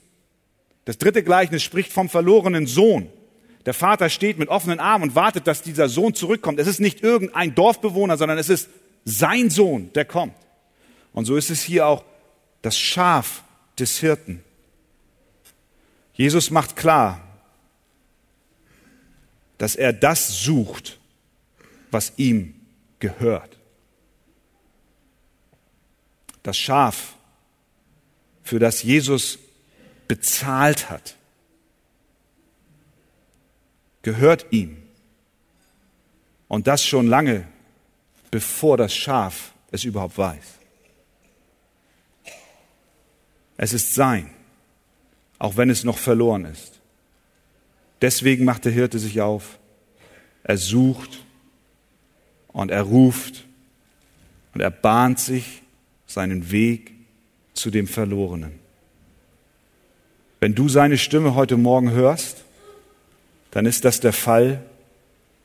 Das 0.87 0.99
dritte 0.99 1.23
Gleichnis 1.23 1.63
spricht 1.63 1.93
vom 1.93 2.09
verlorenen 2.09 2.67
Sohn. 2.67 3.11
Der 3.67 3.75
Vater 3.75 4.09
steht 4.09 4.39
mit 4.39 4.49
offenen 4.49 4.81
Armen 4.81 5.11
und 5.11 5.15
wartet, 5.15 5.47
dass 5.47 5.63
dieser 5.63 5.89
Sohn 5.89 6.15
zurückkommt. 6.15 6.59
Es 6.59 6.67
ist 6.67 6.81
nicht 6.81 7.03
irgendein 7.03 7.55
Dorfbewohner, 7.55 8.17
sondern 8.17 8.39
es 8.39 8.49
ist 8.49 8.69
sein 9.05 9.51
Sohn, 9.51 9.93
der 9.95 10.07
kommt. 10.07 10.35
Und 11.15 11.25
so 11.25 11.37
ist 11.37 11.49
es 11.49 11.63
hier 11.63 11.87
auch 11.87 12.05
das 12.61 12.79
Schaf 12.79 13.45
des 13.79 13.99
Hirten. 13.99 14.43
Jesus 16.13 16.51
macht 16.51 16.77
klar, 16.77 17.21
dass 19.57 19.77
er 19.77 19.93
das 19.93 20.43
sucht, 20.43 20.99
was 21.91 22.13
ihm 22.17 22.55
gehört. 22.99 23.59
Das 26.43 26.59
Schaf 26.59 27.15
für 28.43 28.59
das 28.59 28.83
Jesus 28.83 29.39
bezahlt 30.09 30.91
hat, 30.91 31.17
gehört 34.03 34.47
ihm. 34.51 34.83
Und 36.49 36.67
das 36.67 36.85
schon 36.85 37.07
lange, 37.07 37.47
bevor 38.31 38.77
das 38.77 38.95
Schaf 38.95 39.53
es 39.71 39.85
überhaupt 39.85 40.19
weiß. 40.19 40.64
Es 43.57 43.73
ist 43.73 43.95
sein, 43.95 44.31
auch 45.39 45.57
wenn 45.57 45.71
es 45.71 45.85
noch 45.85 45.99
verloren 45.99 46.45
ist. 46.45 46.81
Deswegen 48.01 48.45
macht 48.45 48.65
der 48.65 48.73
Hirte 48.73 48.99
sich 48.99 49.21
auf. 49.21 49.59
Er 50.43 50.59
sucht 50.59 51.25
und 52.49 52.71
er 52.71 52.83
ruft 52.83 53.45
und 54.53 54.61
er 54.61 54.71
bahnt 54.71 55.19
sich 55.19 55.63
seinen 56.07 56.51
Weg 56.51 56.93
zu 57.55 57.71
dem 57.71 57.87
Verlorenen. 57.87 58.59
Wenn 60.41 60.55
du 60.55 60.69
seine 60.69 60.99
Stimme 60.99 61.35
heute 61.35 61.57
Morgen 61.57 61.93
hörst, 61.93 62.45
dann 63.53 63.67
ist 63.67 63.85
das 63.85 64.01
der 64.01 64.13
Fall, 64.13 64.63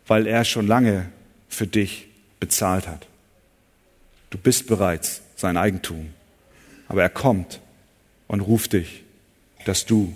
weil 0.07 0.27
er 0.27 0.43
schon 0.43 0.67
lange 0.67 1.11
für 1.47 1.67
dich 1.67 2.07
bezahlt 2.39 2.87
hat. 2.87 3.07
Du 4.29 4.37
bist 4.37 4.67
bereits 4.67 5.21
sein 5.35 5.55
Eigentum, 5.55 6.09
aber 6.87 7.01
er 7.03 7.09
kommt 7.09 7.61
und 8.29 8.39
ruft 8.39 8.71
dich, 8.71 9.03
dass 9.65 9.85
du 9.85 10.15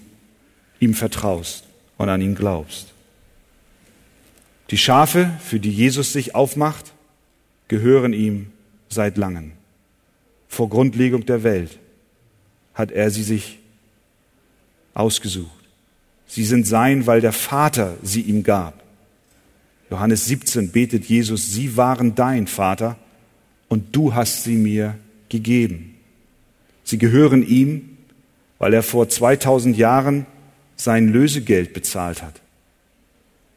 ihm 0.79 0.93
vertraust 0.93 1.65
und 1.97 2.07
an 2.07 2.21
ihn 2.21 2.35
glaubst. 2.35 2.93
Die 4.69 4.77
Schafe, 4.77 5.31
für 5.43 5.59
die 5.59 5.71
Jesus 5.71 6.13
sich 6.13 6.35
aufmacht, 6.35 6.93
gehören 7.67 8.13
ihm 8.13 8.47
seit 8.87 9.17
langem. 9.17 9.51
Vor 10.47 10.69
Grundlegung 10.69 11.25
der 11.25 11.43
Welt 11.43 11.79
hat 12.73 12.91
er 12.91 13.09
sie 13.09 13.23
sich 13.23 13.59
ausgesucht. 14.93 15.51
Sie 16.27 16.45
sind 16.45 16.65
sein, 16.65 17.05
weil 17.07 17.19
der 17.19 17.33
Vater 17.33 17.97
sie 18.03 18.21
ihm 18.21 18.43
gab. 18.43 18.83
Johannes 19.89 20.25
17 20.25 20.71
betet 20.71 21.05
Jesus, 21.05 21.51
sie 21.51 21.77
waren 21.77 22.15
dein 22.15 22.47
Vater 22.47 22.97
und 23.69 23.95
du 23.95 24.13
hast 24.13 24.43
sie 24.43 24.55
mir 24.55 24.95
gegeben. 25.29 25.95
Sie 26.83 26.97
gehören 26.97 27.47
ihm, 27.47 27.92
weil 28.63 28.73
er 28.73 28.81
vor 28.81 29.09
2000 29.09 29.75
Jahren 29.75 30.25
sein 30.77 31.09
Lösegeld 31.09 31.73
bezahlt 31.73 32.21
hat. 32.23 32.39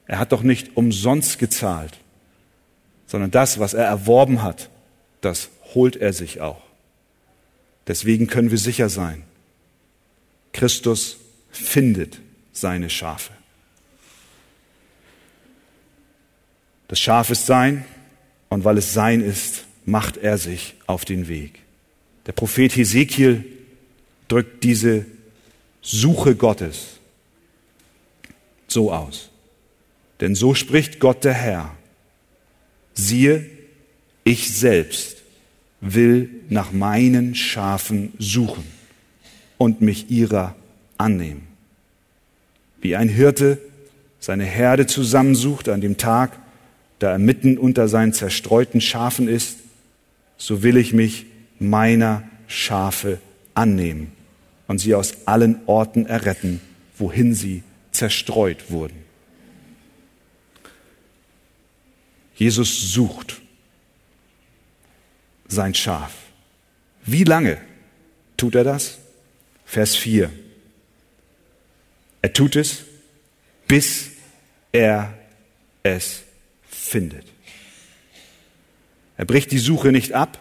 Er 0.09 0.19
hat 0.19 0.33
doch 0.33 0.43
nicht 0.43 0.77
umsonst 0.77 1.39
gezahlt, 1.39 1.97
sondern 3.07 3.31
das, 3.31 3.61
was 3.61 3.73
er 3.73 3.85
erworben 3.85 4.43
hat, 4.43 4.69
das 5.21 5.49
holt 5.75 5.95
er 5.95 6.13
sich 6.13 6.41
auch. 6.41 6.61
Deswegen 7.87 8.27
können 8.27 8.51
wir 8.51 8.59
sicher 8.59 8.89
sein, 8.89 9.23
Christus 10.53 11.19
findet 11.53 12.19
seine 12.53 12.91
Schafe. 12.91 13.33
Das 16.89 16.99
Schaf 16.99 17.31
ist 17.31 17.47
sein 17.47 17.85
und 18.49 18.65
weil 18.65 18.77
es 18.77 18.93
sein 18.93 19.21
ist, 19.21 19.67
macht 19.85 20.17
er 20.17 20.37
sich 20.37 20.75
auf 20.89 21.05
den 21.05 21.29
Weg. 21.29 21.61
Der 22.27 22.33
Prophet 22.33 22.75
Hesekiel 22.75 23.56
drückt 24.29 24.65
diese 24.65 25.07
Suche 25.83 26.35
Gottes 26.35 26.99
so 28.67 28.93
aus. 28.93 29.31
Denn 30.21 30.35
so 30.35 30.55
spricht 30.55 30.99
Gott 30.99 31.25
der 31.25 31.35
Herr. 31.35 31.75
Siehe, 32.95 33.49
ich 34.25 34.53
selbst 34.53 35.19
will 35.81 36.31
nach 36.49 36.73
meinen 36.73 37.35
Schafen 37.35 38.13
suchen 38.19 38.65
und 39.59 39.81
mich 39.81 40.11
ihrer 40.11 40.57
annehmen. 40.99 41.47
Wie 42.81 42.97
ein 42.97 43.09
Hirte 43.09 43.59
seine 44.19 44.45
Herde 44.45 44.87
zusammensucht 44.87 45.69
an 45.69 45.81
dem 45.81 45.99
Tag, 45.99 46.37
da 46.99 47.13
er 47.13 47.19
mitten 47.19 47.59
unter 47.59 47.89
seinen 47.89 48.13
zerstreuten 48.13 48.81
Schafen 48.81 49.29
ist, 49.29 49.59
so 50.39 50.63
will 50.63 50.77
ich 50.77 50.93
mich 50.93 51.27
meiner 51.59 52.25
Schafe 52.49 53.21
annehmen 53.55 54.16
und 54.67 54.79
sie 54.79 54.95
aus 54.95 55.27
allen 55.27 55.61
Orten 55.67 56.07
erretten, 56.07 56.61
wohin 56.99 57.35
sie 57.35 57.63
zerstreut 57.93 58.71
wurden. 58.71 59.05
Jesus 62.35 62.93
sucht 62.93 63.41
sein 65.49 65.75
Schaf. 65.75 66.13
Wie 67.05 67.25
lange 67.25 67.59
tut 68.37 68.55
er 68.55 68.65
das? 68.65 68.99
Vers 69.65 69.97
4. 69.97 70.31
Er 72.23 72.33
tut 72.33 72.57
es, 72.57 72.85
bis 73.67 74.11
er 74.73 75.15
es 75.83 76.23
findet. 76.69 77.25
Er 79.17 79.25
bricht 79.25 79.51
die 79.51 79.59
Suche 79.59 79.93
nicht 79.93 80.13
ab, 80.13 80.39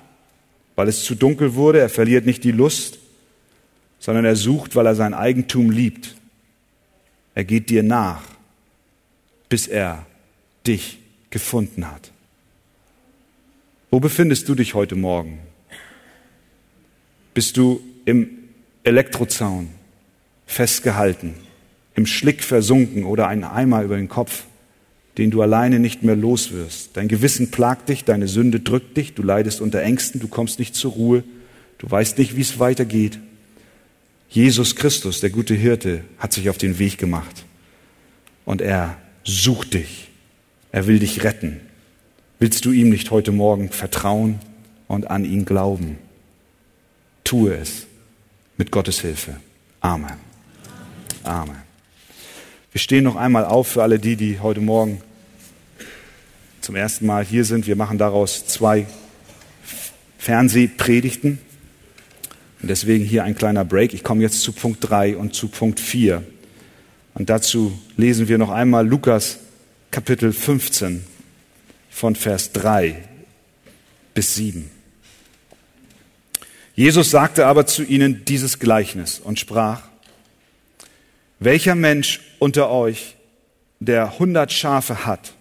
weil 0.76 0.88
es 0.90 1.04
zu 1.04 1.16
dunkel 1.16 1.56
wurde, 1.56 1.80
er 1.80 1.90
verliert 1.90 2.26
nicht 2.26 2.44
die 2.44 2.52
Lust, 2.52 3.00
sondern 4.06 4.24
er 4.24 4.36
sucht, 4.36 4.76
weil 4.76 4.86
er 4.86 4.94
sein 4.94 5.16
Eigentum 5.16 5.72
liebt. 5.72 6.14
Er 7.34 7.44
geht 7.44 7.72
dir 7.72 7.82
nach, 7.82 8.22
bis 9.50 9.66
er 9.66 10.06
dich 10.68 11.00
gefunden 11.32 11.90
hat. 11.90 12.12
Wo 13.90 14.00
befindest 14.00 14.48
du 14.48 14.54
dich 14.54 14.76
heute 14.76 14.96
Morgen? 14.96 15.40
Bist 17.34 17.58
du 17.58 17.82
im 18.06 18.30
Elektrozaun 18.84 19.70
festgehalten, 20.46 21.34
im 21.96 22.06
Schlick 22.06 22.44
versunken 22.44 23.06
oder 23.06 23.28
ein 23.28 23.44
Eimer 23.44 23.82
über 23.82 23.98
den 23.98 24.08
Kopf, 24.08 24.44
den 25.18 25.32
du 25.32 25.42
alleine 25.42 25.80
nicht 25.80 26.04
mehr 26.04 26.16
los 26.16 26.52
wirst? 26.52 26.92
Dein 26.96 27.08
Gewissen 27.08 27.50
plagt 27.50 27.90
dich, 27.90 28.04
deine 28.04 28.28
Sünde 28.28 28.60
drückt 28.60 28.98
dich, 28.98 29.16
du 29.16 29.24
leidest 29.24 29.62
unter 29.62 29.82
Ängsten, 29.82 30.22
du 30.22 30.28
kommst 30.28 30.60
nicht 30.60 30.76
zur 30.76 30.92
Ruhe, 30.92 31.24
du 31.80 31.90
weißt 31.90 32.20
nicht, 32.20 32.36
wie 32.36 32.42
es 32.42 32.60
weitergeht. 32.60 33.18
Jesus 34.30 34.76
Christus, 34.76 35.22
der 35.22 35.30
gute 35.30 35.54
Hirte, 35.54 36.04
hat 36.18 36.34
sich 36.34 36.50
auf 36.50 36.58
den 36.58 36.80
Weg 36.80 36.98
gemacht 36.98 37.46
und 38.44 38.62
er 38.62 38.98
sucht 39.24 39.74
dich. 39.74 40.10
Er 40.72 40.88
will 40.88 41.00
dich 41.00 41.24
retten. 41.24 41.62
Willst 42.40 42.66
du 42.66 42.72
ihm 42.72 42.90
nicht 42.90 43.12
heute 43.12 43.32
Morgen 43.32 43.70
vertrauen 43.70 44.40
und 44.88 45.10
an 45.10 45.24
ihn 45.24 45.46
glauben? 45.46 45.98
Tue 47.24 47.56
es 47.56 47.88
mit 48.58 48.72
Gottes 48.72 49.00
Hilfe. 49.00 49.38
Amen. 49.80 50.18
Amen. 51.24 51.56
Wir 52.72 52.80
stehen 52.80 53.06
noch 53.06 53.16
einmal 53.16 53.46
auf 53.46 53.70
für 53.70 53.84
alle 53.84 54.00
die, 54.00 54.18
die 54.18 54.40
heute 54.42 54.60
Morgen 54.60 55.02
zum 56.60 56.76
ersten 56.76 57.06
Mal 57.06 57.24
hier 57.24 57.46
sind. 57.46 57.68
Wir 57.68 57.76
machen 57.76 57.98
daraus 57.98 58.48
zwei 58.48 58.86
Fernsehpredigten. 60.18 61.40
Und 62.66 62.70
deswegen 62.70 63.06
hier 63.06 63.24
ein 63.24 63.36
kleiner 63.36 63.64
Break. 63.64 63.94
Ich 63.94 64.04
komme 64.04 64.24
jetzt 64.24 64.42
zu 64.42 64.52
Punkt 64.52 64.80
3 64.90 65.18
und 65.18 65.36
zu 65.36 65.50
Punkt 65.50 65.80
4. 65.80 66.24
Und 67.14 67.30
dazu 67.30 67.80
lesen 67.96 68.28
wir 68.28 68.40
noch 68.40 68.50
einmal 68.50 68.88
Lukas 68.88 69.38
Kapitel 69.92 70.34
15 70.34 71.04
von 71.92 72.16
Vers 72.16 72.54
3 72.54 73.04
bis 74.16 74.34
7. 74.34 74.72
Jesus 76.74 77.12
sagte 77.12 77.46
aber 77.46 77.68
zu 77.68 77.84
ihnen 77.84 78.26
dieses 78.26 78.58
Gleichnis 78.58 79.20
und 79.20 79.40
sprach, 79.40 79.84
welcher 81.38 81.76
Mensch 81.76 82.22
unter 82.40 82.72
euch, 82.72 83.16
der 83.80 84.18
hundert 84.18 84.52
Schafe 84.52 85.06
hat 85.06 85.36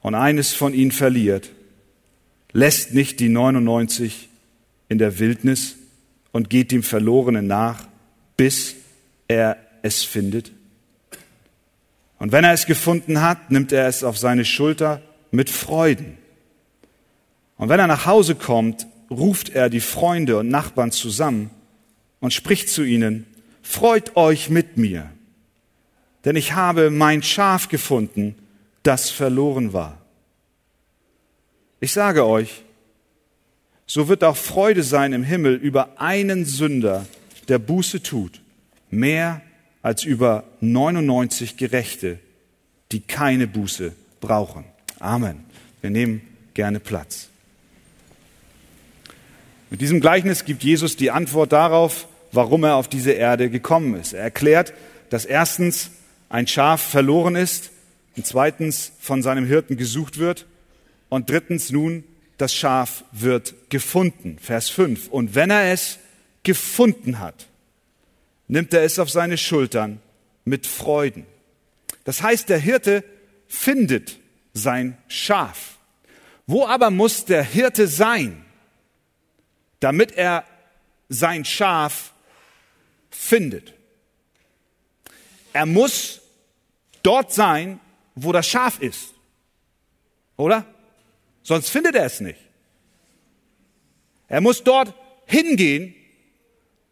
und 0.00 0.14
eines 0.14 0.54
von 0.54 0.72
ihnen 0.72 0.92
verliert, 0.92 1.50
lässt 2.54 2.94
nicht 2.94 3.20
die 3.20 3.28
99 3.28 4.30
in 4.92 4.98
der 4.98 5.18
Wildnis 5.18 5.74
und 6.30 6.50
geht 6.50 6.70
dem 6.70 6.82
Verlorenen 6.82 7.46
nach, 7.46 7.86
bis 8.36 8.76
er 9.26 9.56
es 9.82 10.04
findet? 10.04 10.52
Und 12.18 12.30
wenn 12.30 12.44
er 12.44 12.52
es 12.52 12.66
gefunden 12.66 13.20
hat, 13.20 13.50
nimmt 13.50 13.72
er 13.72 13.88
es 13.88 14.04
auf 14.04 14.16
seine 14.16 14.44
Schulter 14.44 15.02
mit 15.32 15.50
Freuden. 15.50 16.18
Und 17.56 17.68
wenn 17.68 17.80
er 17.80 17.88
nach 17.88 18.06
Hause 18.06 18.36
kommt, 18.36 18.86
ruft 19.10 19.50
er 19.50 19.68
die 19.68 19.80
Freunde 19.80 20.38
und 20.38 20.48
Nachbarn 20.48 20.92
zusammen 20.92 21.50
und 22.20 22.32
spricht 22.32 22.68
zu 22.68 22.84
ihnen, 22.84 23.26
Freut 23.62 24.16
euch 24.16 24.50
mit 24.50 24.76
mir, 24.76 25.10
denn 26.24 26.36
ich 26.36 26.52
habe 26.52 26.90
mein 26.90 27.22
Schaf 27.22 27.68
gefunden, 27.68 28.34
das 28.82 29.08
verloren 29.08 29.72
war. 29.72 29.98
Ich 31.80 31.92
sage 31.92 32.26
euch, 32.26 32.64
so 33.92 34.08
wird 34.08 34.24
auch 34.24 34.38
Freude 34.38 34.84
sein 34.84 35.12
im 35.12 35.22
Himmel 35.22 35.54
über 35.54 36.00
einen 36.00 36.46
Sünder, 36.46 37.04
der 37.48 37.58
Buße 37.58 38.02
tut, 38.02 38.40
mehr 38.90 39.42
als 39.82 40.02
über 40.04 40.44
99 40.62 41.58
Gerechte, 41.58 42.18
die 42.90 43.00
keine 43.00 43.46
Buße 43.46 43.92
brauchen. 44.22 44.64
Amen. 44.98 45.44
Wir 45.82 45.90
nehmen 45.90 46.22
gerne 46.54 46.80
Platz. 46.80 47.28
Mit 49.68 49.82
diesem 49.82 50.00
Gleichnis 50.00 50.46
gibt 50.46 50.64
Jesus 50.64 50.96
die 50.96 51.10
Antwort 51.10 51.52
darauf, 51.52 52.08
warum 52.32 52.64
er 52.64 52.76
auf 52.76 52.88
diese 52.88 53.12
Erde 53.12 53.50
gekommen 53.50 53.94
ist. 53.96 54.14
Er 54.14 54.22
erklärt, 54.22 54.72
dass 55.10 55.26
erstens 55.26 55.90
ein 56.30 56.46
Schaf 56.46 56.80
verloren 56.80 57.36
ist, 57.36 57.72
und 58.16 58.26
zweitens 58.26 58.92
von 59.00 59.22
seinem 59.22 59.44
Hirten 59.44 59.76
gesucht 59.76 60.16
wird 60.16 60.46
und 61.10 61.28
drittens 61.28 61.70
nun 61.70 62.04
das 62.42 62.54
Schaf 62.56 63.04
wird 63.12 63.70
gefunden. 63.70 64.36
Vers 64.40 64.68
5. 64.68 65.08
Und 65.08 65.36
wenn 65.36 65.50
er 65.50 65.72
es 65.72 66.00
gefunden 66.42 67.20
hat, 67.20 67.46
nimmt 68.48 68.74
er 68.74 68.82
es 68.82 68.98
auf 68.98 69.08
seine 69.10 69.38
Schultern 69.38 70.00
mit 70.44 70.66
Freuden. 70.66 71.24
Das 72.02 72.20
heißt, 72.20 72.48
der 72.48 72.58
Hirte 72.58 73.04
findet 73.46 74.18
sein 74.54 74.98
Schaf. 75.06 75.78
Wo 76.48 76.66
aber 76.66 76.90
muss 76.90 77.24
der 77.26 77.44
Hirte 77.44 77.86
sein, 77.86 78.44
damit 79.78 80.10
er 80.10 80.44
sein 81.08 81.44
Schaf 81.44 82.12
findet? 83.08 83.72
Er 85.52 85.66
muss 85.66 86.22
dort 87.04 87.32
sein, 87.32 87.78
wo 88.16 88.32
das 88.32 88.48
Schaf 88.48 88.80
ist. 88.80 89.14
Oder? 90.36 90.66
Sonst 91.42 91.70
findet 91.70 91.94
er 91.94 92.06
es 92.06 92.20
nicht. 92.20 92.40
Er 94.28 94.40
muss 94.40 94.62
dort 94.62 94.94
hingehen, 95.26 95.94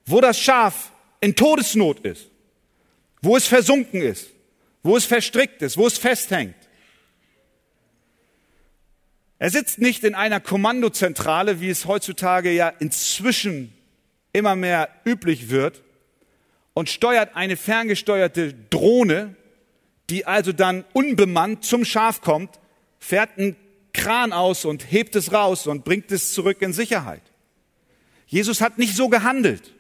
wo 0.07 0.21
das 0.21 0.39
Schaf 0.39 0.93
in 1.21 1.37
Todesnot 1.37 2.01
ist, 2.01 2.27
wo 3.23 3.37
es 3.37 3.47
versunken 3.47 4.03
ist, 4.03 4.29
wo 4.83 4.97
es 4.97 5.05
verstrickt 5.05 5.63
ist, 5.63 5.77
wo 5.77 5.87
es 5.87 5.99
festhängt. 5.99 6.55
Er 9.39 9.51
sitzt 9.51 9.79
nicht 9.79 10.05
in 10.05 10.15
einer 10.15 10.41
Kommandozentrale, 10.41 11.61
wie 11.61 11.71
es 11.71 11.87
heutzutage 11.87 12.53
ja 12.53 12.69
inzwischen 12.69 13.73
immer 14.33 14.55
mehr 14.57 14.89
üblich 15.05 15.49
wird, 15.49 15.83
und 16.75 16.89
steuert 16.89 17.37
eine 17.37 17.57
ferngesteuerte 17.57 18.55
Drohne, 18.71 19.35
die 20.09 20.27
also 20.27 20.53
dann 20.53 20.85
unbemannt 20.93 21.65
zum 21.65 21.85
Schaf 21.85 22.21
kommt, 22.21 22.59
fährt 22.99 23.39
einen 23.39 23.57
Kran 24.01 24.33
aus 24.33 24.65
und 24.65 24.91
hebt 24.91 25.15
es 25.15 25.31
raus 25.31 25.67
und 25.67 25.85
bringt 25.85 26.11
es 26.11 26.33
zurück 26.33 26.63
in 26.63 26.73
Sicherheit. 26.73 27.23
Jesus 28.27 28.63
hat 28.63 28.79
nicht 28.79 28.97
so 28.97 29.11
gehandelt, 29.11 29.75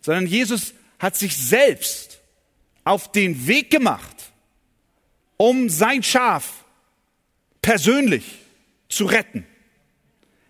sondern 0.00 0.26
Jesus 0.26 0.74
hat 0.98 1.14
sich 1.14 1.36
selbst 1.36 2.18
auf 2.82 3.12
den 3.12 3.46
Weg 3.46 3.70
gemacht, 3.70 4.32
um 5.36 5.68
sein 5.68 6.02
Schaf 6.02 6.64
persönlich 7.60 8.24
zu 8.88 9.04
retten. 9.04 9.46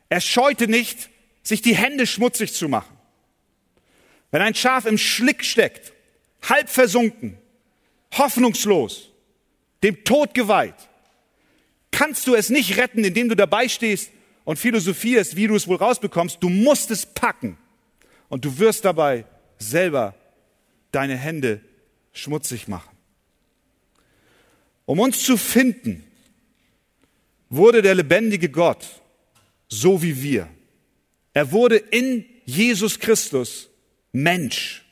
Er 0.09 0.23
scheute 0.23 0.67
nicht, 0.67 1.11
sich 1.43 1.61
die 1.61 1.77
Hände 1.77 2.07
schmutzig 2.07 2.55
zu 2.55 2.67
machen. 2.67 2.97
Wenn 4.31 4.41
ein 4.41 4.55
Schaf 4.55 4.87
im 4.87 4.97
Schlick 4.97 5.45
steckt, 5.45 5.93
halb 6.49 6.71
versunken, 6.71 7.37
hoffnungslos, 8.17 9.11
dem 9.83 10.03
Tod 10.05 10.33
geweiht, 10.33 10.89
kannst 11.93 12.27
du 12.27 12.35
es 12.35 12.51
nicht 12.51 12.77
retten, 12.77 13.05
indem 13.05 13.29
du 13.29 13.37
dabei 13.37 13.69
stehst 13.69 14.11
und 14.45 14.59
philosophierst, 14.59 15.37
wie 15.37 15.47
du 15.47 15.55
es 15.55 15.69
wohl 15.69 15.77
rausbekommst. 15.77 16.39
Du 16.41 16.49
musst 16.49 16.91
es 16.91 17.07
packen 17.07 17.57
und 18.29 18.45
du 18.45 18.59
wirst 18.59 18.85
dabei 18.85 19.25
selber 19.59 20.17
deine 20.91 21.17
Hände 21.17 21.61
schmutzig 22.13 22.67
machen. 22.67 22.91
Um 24.85 24.99
uns 24.99 25.23
zu 25.23 25.37
finden, 25.37 26.03
wurde 27.49 27.83
der 27.83 27.95
lebendige 27.95 28.49
Gott 28.49 28.85
so 29.73 30.03
wie 30.03 30.23
wir. 30.23 30.49
Er 31.33 31.51
wurde 31.51 31.77
in 31.77 32.27
Jesus 32.45 32.99
Christus 32.99 33.71
Mensch. 34.13 34.85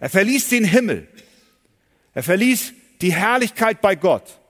Er 0.00 0.08
verließ 0.08 0.48
den 0.48 0.64
Himmel. 0.64 1.06
Er 2.14 2.22
verließ 2.22 2.72
die 3.02 3.12
Herrlichkeit 3.12 3.82
bei 3.82 3.96
Gott. 3.96 4.40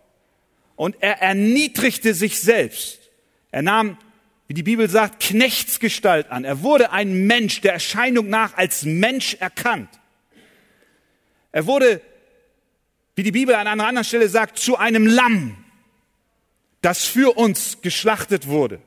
Und 0.76 0.96
er 1.00 1.22
erniedrigte 1.22 2.14
sich 2.14 2.40
selbst. 2.40 2.98
Er 3.50 3.62
nahm, 3.62 3.98
wie 4.48 4.54
die 4.54 4.62
Bibel 4.62 4.90
sagt, 4.90 5.22
Knechtsgestalt 5.22 6.30
an. 6.30 6.44
Er 6.44 6.62
wurde 6.62 6.90
ein 6.90 7.26
Mensch, 7.26 7.60
der 7.60 7.72
Erscheinung 7.72 8.28
nach 8.28 8.56
als 8.56 8.84
Mensch 8.84 9.34
erkannt. 9.34 9.88
Er 11.52 11.66
wurde, 11.66 12.00
wie 13.14 13.22
die 13.22 13.30
Bibel 13.30 13.54
an 13.54 13.66
einer 13.66 13.86
anderen 13.86 14.04
Stelle 14.04 14.28
sagt, 14.28 14.58
zu 14.58 14.76
einem 14.76 15.06
Lamm, 15.06 15.56
das 16.82 17.04
für 17.04 17.36
uns 17.38 17.80
geschlachtet 17.80 18.48
wurde, 18.48 18.82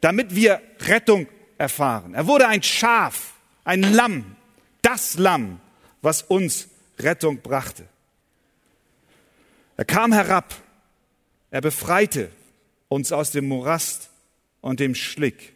damit 0.00 0.34
wir 0.34 0.62
Rettung 0.86 1.26
erfahren. 1.58 2.14
Er 2.14 2.26
wurde 2.26 2.46
ein 2.46 2.62
Schaf, 2.62 3.34
ein 3.64 3.82
Lamm, 3.82 4.36
das 4.80 5.18
Lamm, 5.18 5.60
was 6.00 6.22
uns 6.22 6.68
Rettung 6.98 7.42
brachte. 7.42 7.86
Er 9.76 9.84
kam 9.84 10.12
herab, 10.12 10.54
er 11.54 11.60
befreite 11.60 12.30
uns 12.88 13.12
aus 13.12 13.30
dem 13.30 13.46
Morast 13.46 14.10
und 14.60 14.80
dem 14.80 14.96
Schlick. 14.96 15.52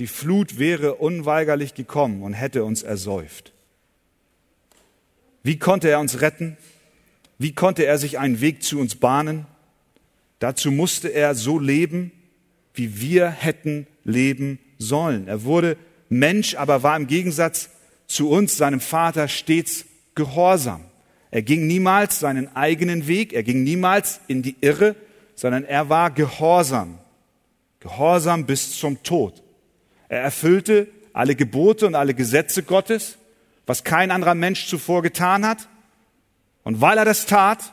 Die 0.00 0.08
Flut 0.08 0.58
wäre 0.58 0.96
unweigerlich 0.96 1.74
gekommen 1.74 2.24
und 2.24 2.32
hätte 2.32 2.64
uns 2.64 2.82
ersäuft. 2.82 3.52
Wie 5.44 5.56
konnte 5.56 5.88
er 5.88 6.00
uns 6.00 6.20
retten? 6.20 6.56
Wie 7.38 7.54
konnte 7.54 7.86
er 7.86 7.96
sich 7.98 8.18
einen 8.18 8.40
Weg 8.40 8.64
zu 8.64 8.80
uns 8.80 8.96
bahnen? 8.96 9.46
Dazu 10.40 10.72
musste 10.72 11.10
er 11.10 11.36
so 11.36 11.60
leben, 11.60 12.10
wie 12.74 13.00
wir 13.00 13.30
hätten 13.30 13.86
leben 14.02 14.58
sollen. 14.78 15.28
Er 15.28 15.44
wurde 15.44 15.76
Mensch, 16.08 16.56
aber 16.56 16.82
war 16.82 16.96
im 16.96 17.06
Gegensatz 17.06 17.70
zu 18.08 18.30
uns, 18.30 18.56
seinem 18.56 18.80
Vater, 18.80 19.28
stets 19.28 19.84
gehorsam. 20.16 20.84
Er 21.34 21.42
ging 21.42 21.66
niemals 21.66 22.20
seinen 22.20 22.54
eigenen 22.54 23.08
Weg, 23.08 23.32
er 23.32 23.42
ging 23.42 23.64
niemals 23.64 24.20
in 24.28 24.42
die 24.42 24.54
Irre, 24.60 24.94
sondern 25.34 25.64
er 25.64 25.88
war 25.88 26.12
gehorsam. 26.12 27.00
Gehorsam 27.80 28.46
bis 28.46 28.78
zum 28.78 29.02
Tod. 29.02 29.42
Er 30.08 30.20
erfüllte 30.20 30.86
alle 31.12 31.34
Gebote 31.34 31.88
und 31.88 31.96
alle 31.96 32.14
Gesetze 32.14 32.62
Gottes, 32.62 33.18
was 33.66 33.82
kein 33.82 34.12
anderer 34.12 34.36
Mensch 34.36 34.68
zuvor 34.68 35.02
getan 35.02 35.44
hat. 35.44 35.68
Und 36.62 36.80
weil 36.80 36.98
er 36.98 37.04
das 37.04 37.26
tat, 37.26 37.72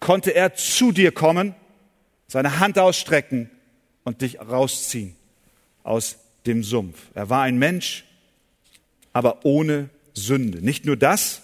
konnte 0.00 0.34
er 0.34 0.54
zu 0.54 0.90
dir 0.90 1.12
kommen, 1.12 1.54
seine 2.26 2.58
Hand 2.58 2.78
ausstrecken 2.78 3.50
und 4.04 4.22
dich 4.22 4.40
rausziehen 4.40 5.14
aus 5.82 6.16
dem 6.46 6.62
Sumpf. 6.62 7.08
Er 7.12 7.28
war 7.28 7.42
ein 7.42 7.58
Mensch, 7.58 8.06
aber 9.12 9.44
ohne 9.44 9.90
Sünde. 10.14 10.64
Nicht 10.64 10.86
nur 10.86 10.96
das, 10.96 11.42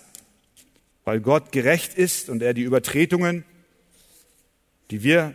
weil 1.11 1.21
Gott 1.21 1.51
gerecht 1.51 1.95
ist 1.95 2.29
und 2.29 2.41
er 2.41 2.55
die 2.55 2.63
Übertretungen, 2.63 3.43
die 4.93 5.03
wir 5.03 5.35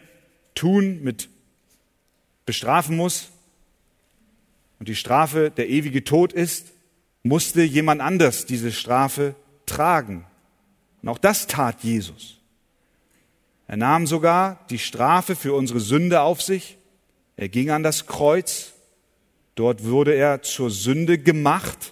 tun, 0.54 1.04
mit 1.04 1.28
bestrafen 2.46 2.96
muss 2.96 3.28
und 4.80 4.88
die 4.88 4.96
Strafe 4.96 5.52
der 5.52 5.68
ewige 5.68 6.06
Tod 6.06 6.32
ist, 6.32 6.68
musste 7.24 7.62
jemand 7.62 8.00
anders 8.00 8.46
diese 8.46 8.72
Strafe 8.72 9.36
tragen. 9.66 10.26
Und 11.02 11.10
auch 11.10 11.18
das 11.18 11.46
tat 11.46 11.84
Jesus. 11.84 12.38
Er 13.68 13.76
nahm 13.76 14.08
sogar 14.08 14.66
die 14.70 14.80
Strafe 14.80 15.36
für 15.36 15.54
unsere 15.54 15.82
Sünde 15.82 16.22
auf 16.22 16.42
sich. 16.42 16.78
Er 17.36 17.50
ging 17.50 17.70
an 17.70 17.84
das 17.84 18.08
Kreuz. 18.08 18.72
Dort 19.56 19.84
wurde 19.84 20.14
er 20.14 20.42
zur 20.42 20.72
Sünde 20.72 21.18
gemacht 21.18 21.92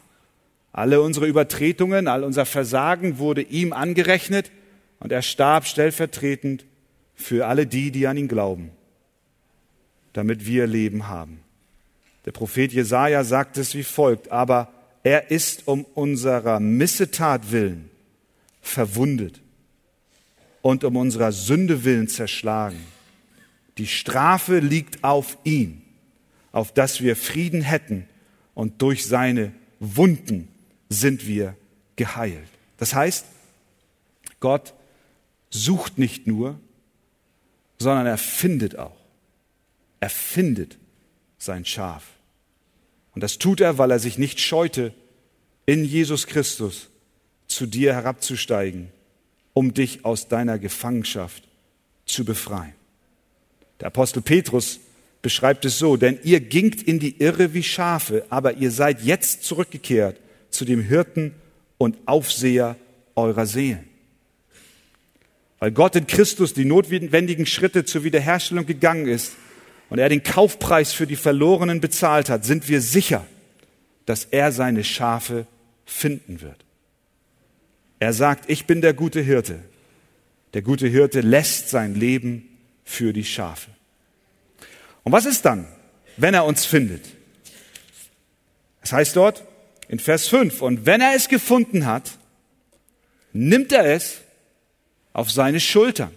alle 0.73 1.01
unsere 1.01 1.27
Übertretungen, 1.27 2.07
all 2.07 2.23
unser 2.23 2.45
Versagen 2.45 3.19
wurde 3.19 3.43
ihm 3.43 3.73
angerechnet 3.73 4.51
und 4.99 5.11
er 5.11 5.21
starb 5.21 5.67
stellvertretend 5.67 6.65
für 7.13 7.47
alle 7.47 7.67
die, 7.67 7.91
die 7.91 8.07
an 8.07 8.17
ihn 8.17 8.27
glauben, 8.27 8.71
damit 10.13 10.47
wir 10.47 10.65
Leben 10.65 11.07
haben. 11.07 11.39
Der 12.25 12.31
Prophet 12.31 12.73
Jesaja 12.73 13.23
sagt 13.23 13.57
es 13.57 13.75
wie 13.75 13.83
folgt, 13.83 14.31
aber 14.31 14.73
er 15.03 15.29
ist 15.29 15.67
um 15.67 15.85
unserer 15.93 16.59
Missetat 16.59 17.51
willen 17.51 17.89
verwundet 18.61 19.41
und 20.61 20.83
um 20.83 20.95
unserer 20.95 21.33
Sünde 21.33 21.83
willen 21.83 22.07
zerschlagen. 22.07 22.79
Die 23.77 23.87
Strafe 23.87 24.59
liegt 24.59 25.03
auf 25.03 25.37
ihm, 25.43 25.81
auf 26.51 26.73
dass 26.73 27.01
wir 27.01 27.15
Frieden 27.15 27.61
hätten 27.61 28.07
und 28.55 28.81
durch 28.81 29.05
seine 29.05 29.51
Wunden 29.79 30.47
sind 30.93 31.27
wir 31.27 31.55
geheilt. 31.95 32.47
Das 32.77 32.93
heißt, 32.93 33.25
Gott 34.39 34.73
sucht 35.49 35.97
nicht 35.97 36.27
nur, 36.27 36.59
sondern 37.79 38.05
er 38.05 38.17
findet 38.17 38.77
auch. 38.77 38.97
Er 39.99 40.09
findet 40.09 40.77
sein 41.37 41.65
Schaf. 41.65 42.05
Und 43.13 43.21
das 43.21 43.37
tut 43.37 43.61
er, 43.61 43.77
weil 43.77 43.91
er 43.91 43.99
sich 43.99 44.17
nicht 44.17 44.39
scheute, 44.39 44.93
in 45.65 45.85
Jesus 45.85 46.27
Christus 46.27 46.89
zu 47.47 47.65
dir 47.65 47.93
herabzusteigen, 47.93 48.89
um 49.53 49.73
dich 49.73 50.03
aus 50.03 50.27
deiner 50.27 50.59
Gefangenschaft 50.59 51.43
zu 52.05 52.25
befreien. 52.25 52.73
Der 53.79 53.87
Apostel 53.87 54.21
Petrus 54.21 54.79
beschreibt 55.21 55.63
es 55.65 55.77
so, 55.77 55.95
denn 55.95 56.19
ihr 56.23 56.41
gingt 56.41 56.83
in 56.83 56.99
die 56.99 57.17
Irre 57.19 57.53
wie 57.53 57.63
Schafe, 57.63 58.25
aber 58.29 58.57
ihr 58.57 58.71
seid 58.71 59.03
jetzt 59.03 59.43
zurückgekehrt 59.43 60.19
zu 60.53 60.65
dem 60.65 60.81
Hirten 60.81 61.33
und 61.77 61.97
Aufseher 62.05 62.75
eurer 63.15 63.45
Seelen. 63.45 63.87
Weil 65.59 65.71
Gott 65.71 65.95
in 65.95 66.07
Christus 66.07 66.53
die 66.53 66.65
notwendigen 66.65 67.45
Schritte 67.45 67.85
zur 67.85 68.03
Wiederherstellung 68.03 68.65
gegangen 68.65 69.07
ist 69.07 69.33
und 69.89 69.99
er 69.99 70.09
den 70.09 70.23
Kaufpreis 70.23 70.93
für 70.93 71.07
die 71.07 71.15
Verlorenen 71.15 71.79
bezahlt 71.79 72.29
hat, 72.29 72.43
sind 72.45 72.67
wir 72.67 72.81
sicher, 72.81 73.25
dass 74.05 74.25
er 74.25 74.51
seine 74.51 74.83
Schafe 74.83 75.47
finden 75.85 76.41
wird. 76.41 76.65
Er 77.99 78.11
sagt, 78.11 78.49
ich 78.49 78.65
bin 78.65 78.81
der 78.81 78.93
gute 78.93 79.21
Hirte. 79.21 79.59
Der 80.53 80.61
gute 80.61 80.87
Hirte 80.87 81.21
lässt 81.21 81.69
sein 81.69 81.95
Leben 81.95 82.49
für 82.83 83.13
die 83.13 83.23
Schafe. 83.23 83.69
Und 85.03 85.11
was 85.11 85.25
ist 85.25 85.45
dann, 85.45 85.67
wenn 86.17 86.33
er 86.33 86.45
uns 86.45 86.65
findet? 86.65 87.05
Es 88.81 88.91
heißt 88.91 89.15
dort 89.15 89.45
in 89.87 89.99
Vers 89.99 90.27
5, 90.27 90.61
und 90.61 90.85
wenn 90.85 91.01
er 91.01 91.15
es 91.15 91.27
gefunden 91.27 91.85
hat, 91.85 92.17
nimmt 93.33 93.71
er 93.71 93.85
es 93.85 94.21
auf 95.11 95.31
seine 95.31 95.59
Schultern. 95.59 96.11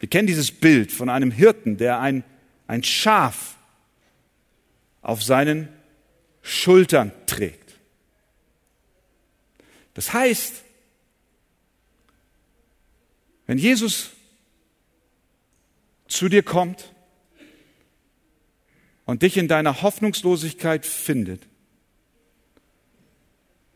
Wir 0.00 0.08
kennen 0.08 0.26
dieses 0.26 0.50
Bild 0.50 0.90
von 0.90 1.08
einem 1.08 1.30
Hirten, 1.30 1.76
der 1.76 2.00
ein, 2.00 2.24
ein 2.66 2.82
Schaf 2.82 3.56
auf 5.00 5.22
seinen 5.22 5.68
Schultern 6.42 7.12
trägt. 7.26 7.78
Das 9.94 10.12
heißt, 10.12 10.62
wenn 13.46 13.58
Jesus 13.58 14.10
zu 16.08 16.28
dir 16.28 16.42
kommt 16.42 16.92
und 19.04 19.22
dich 19.22 19.36
in 19.36 19.48
deiner 19.48 19.82
Hoffnungslosigkeit 19.82 20.86
findet 20.86 21.51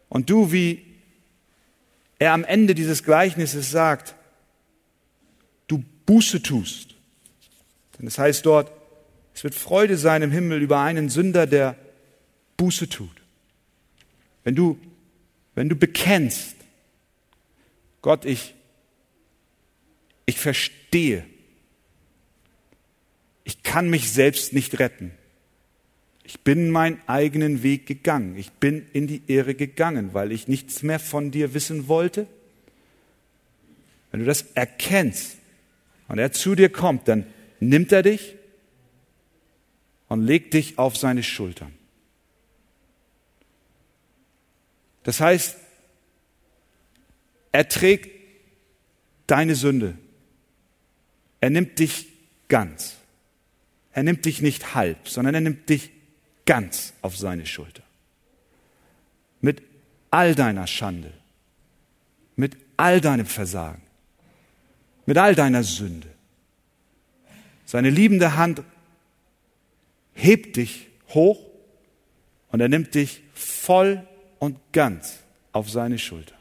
und 0.08 0.30
du, 0.30 0.52
wie 0.52 0.84
er 2.18 2.32
am 2.32 2.44
Ende 2.44 2.74
dieses 2.74 3.02
Gleichnisses 3.02 3.70
sagt, 3.70 4.14
du 5.66 5.84
Buße 6.06 6.42
tust. 6.42 6.94
Denn 7.98 8.06
es 8.06 8.18
heißt 8.18 8.46
dort, 8.46 8.70
es 9.34 9.44
wird 9.44 9.54
Freude 9.54 9.98
sein 9.98 10.22
im 10.22 10.30
Himmel 10.30 10.62
über 10.62 10.80
einen 10.80 11.08
Sünder, 11.10 11.46
der 11.46 11.76
Buße 12.56 12.88
tut. 12.88 13.10
Wenn 14.44 14.54
du, 14.54 14.78
wenn 15.54 15.68
du 15.68 15.76
bekennst, 15.76 16.56
Gott, 18.00 18.24
ich, 18.24 18.54
ich 20.24 20.38
verstehe, 20.38 21.26
ich 23.44 23.62
kann 23.62 23.90
mich 23.90 24.10
selbst 24.10 24.52
nicht 24.52 24.78
retten. 24.78 25.12
Bin 26.46 26.70
meinen 26.70 27.00
eigenen 27.08 27.64
Weg 27.64 27.86
gegangen. 27.86 28.36
Ich 28.36 28.52
bin 28.52 28.86
in 28.92 29.08
die 29.08 29.20
Irre 29.26 29.56
gegangen, 29.56 30.14
weil 30.14 30.30
ich 30.30 30.46
nichts 30.46 30.84
mehr 30.84 31.00
von 31.00 31.32
dir 31.32 31.54
wissen 31.54 31.88
wollte. 31.88 32.28
Wenn 34.12 34.20
du 34.20 34.26
das 34.26 34.42
erkennst 34.54 35.38
und 36.06 36.20
er 36.20 36.30
zu 36.30 36.54
dir 36.54 36.68
kommt, 36.68 37.08
dann 37.08 37.26
nimmt 37.58 37.90
er 37.90 38.04
dich 38.04 38.36
und 40.06 40.22
legt 40.22 40.54
dich 40.54 40.78
auf 40.78 40.96
seine 40.96 41.24
Schultern. 41.24 41.72
Das 45.02 45.18
heißt, 45.18 45.56
er 47.50 47.68
trägt 47.68 48.08
deine 49.26 49.56
Sünde. 49.56 49.98
Er 51.40 51.50
nimmt 51.50 51.80
dich 51.80 52.06
ganz. 52.46 52.94
Er 53.90 54.04
nimmt 54.04 54.24
dich 54.26 54.42
nicht 54.42 54.76
halb, 54.76 55.08
sondern 55.08 55.34
er 55.34 55.40
nimmt 55.40 55.68
dich 55.68 55.90
ganz 56.46 56.94
auf 57.02 57.16
seine 57.16 57.44
Schulter. 57.44 57.82
Mit 59.40 59.62
all 60.10 60.34
deiner 60.34 60.66
Schande, 60.66 61.12
mit 62.36 62.56
all 62.76 63.00
deinem 63.00 63.26
Versagen, 63.26 63.82
mit 65.04 65.18
all 65.18 65.34
deiner 65.34 65.62
Sünde. 65.62 66.08
Seine 67.66 67.90
liebende 67.90 68.36
Hand 68.36 68.62
hebt 70.14 70.56
dich 70.56 70.88
hoch 71.08 71.40
und 72.50 72.60
er 72.60 72.68
nimmt 72.68 72.94
dich 72.94 73.22
voll 73.34 74.06
und 74.38 74.58
ganz 74.72 75.18
auf 75.52 75.68
seine 75.68 75.98
Schulter. 75.98 76.34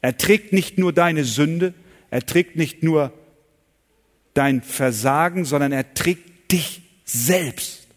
Er 0.00 0.16
trägt 0.16 0.52
nicht 0.52 0.78
nur 0.78 0.92
deine 0.92 1.24
Sünde, 1.24 1.74
er 2.10 2.24
trägt 2.24 2.56
nicht 2.56 2.82
nur 2.82 3.12
dein 4.34 4.62
Versagen, 4.62 5.44
sondern 5.44 5.72
er 5.72 5.94
trägt 5.94 6.52
dich 6.52 6.82
selbst. 7.04 7.87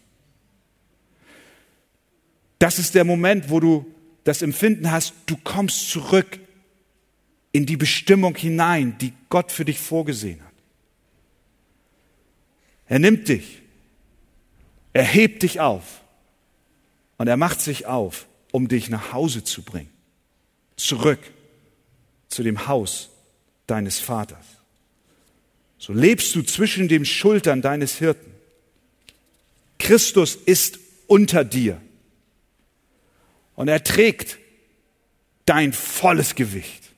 Das 2.62 2.78
ist 2.78 2.94
der 2.94 3.02
Moment, 3.02 3.50
wo 3.50 3.58
du 3.58 3.92
das 4.22 4.40
Empfinden 4.40 4.92
hast, 4.92 5.14
du 5.26 5.36
kommst 5.36 5.90
zurück 5.90 6.38
in 7.50 7.66
die 7.66 7.76
Bestimmung 7.76 8.36
hinein, 8.36 8.96
die 9.00 9.12
Gott 9.30 9.50
für 9.50 9.64
dich 9.64 9.80
vorgesehen 9.80 10.40
hat. 10.40 10.52
Er 12.86 13.00
nimmt 13.00 13.26
dich, 13.26 13.62
er 14.92 15.02
hebt 15.02 15.42
dich 15.42 15.58
auf 15.58 16.02
und 17.18 17.26
er 17.26 17.36
macht 17.36 17.60
sich 17.60 17.86
auf, 17.86 18.28
um 18.52 18.68
dich 18.68 18.90
nach 18.90 19.12
Hause 19.12 19.42
zu 19.42 19.62
bringen, 19.62 19.90
zurück 20.76 21.18
zu 22.28 22.44
dem 22.44 22.68
Haus 22.68 23.10
deines 23.66 23.98
Vaters. 23.98 24.46
So 25.78 25.92
lebst 25.92 26.32
du 26.36 26.42
zwischen 26.42 26.86
den 26.86 27.06
Schultern 27.06 27.60
deines 27.60 27.98
Hirten. 27.98 28.30
Christus 29.80 30.36
ist 30.36 30.78
unter 31.08 31.44
dir. 31.44 31.80
Und 33.54 33.68
er 33.68 33.82
trägt 33.82 34.38
dein 35.44 35.72
volles 35.72 36.34
Gewicht 36.34 36.90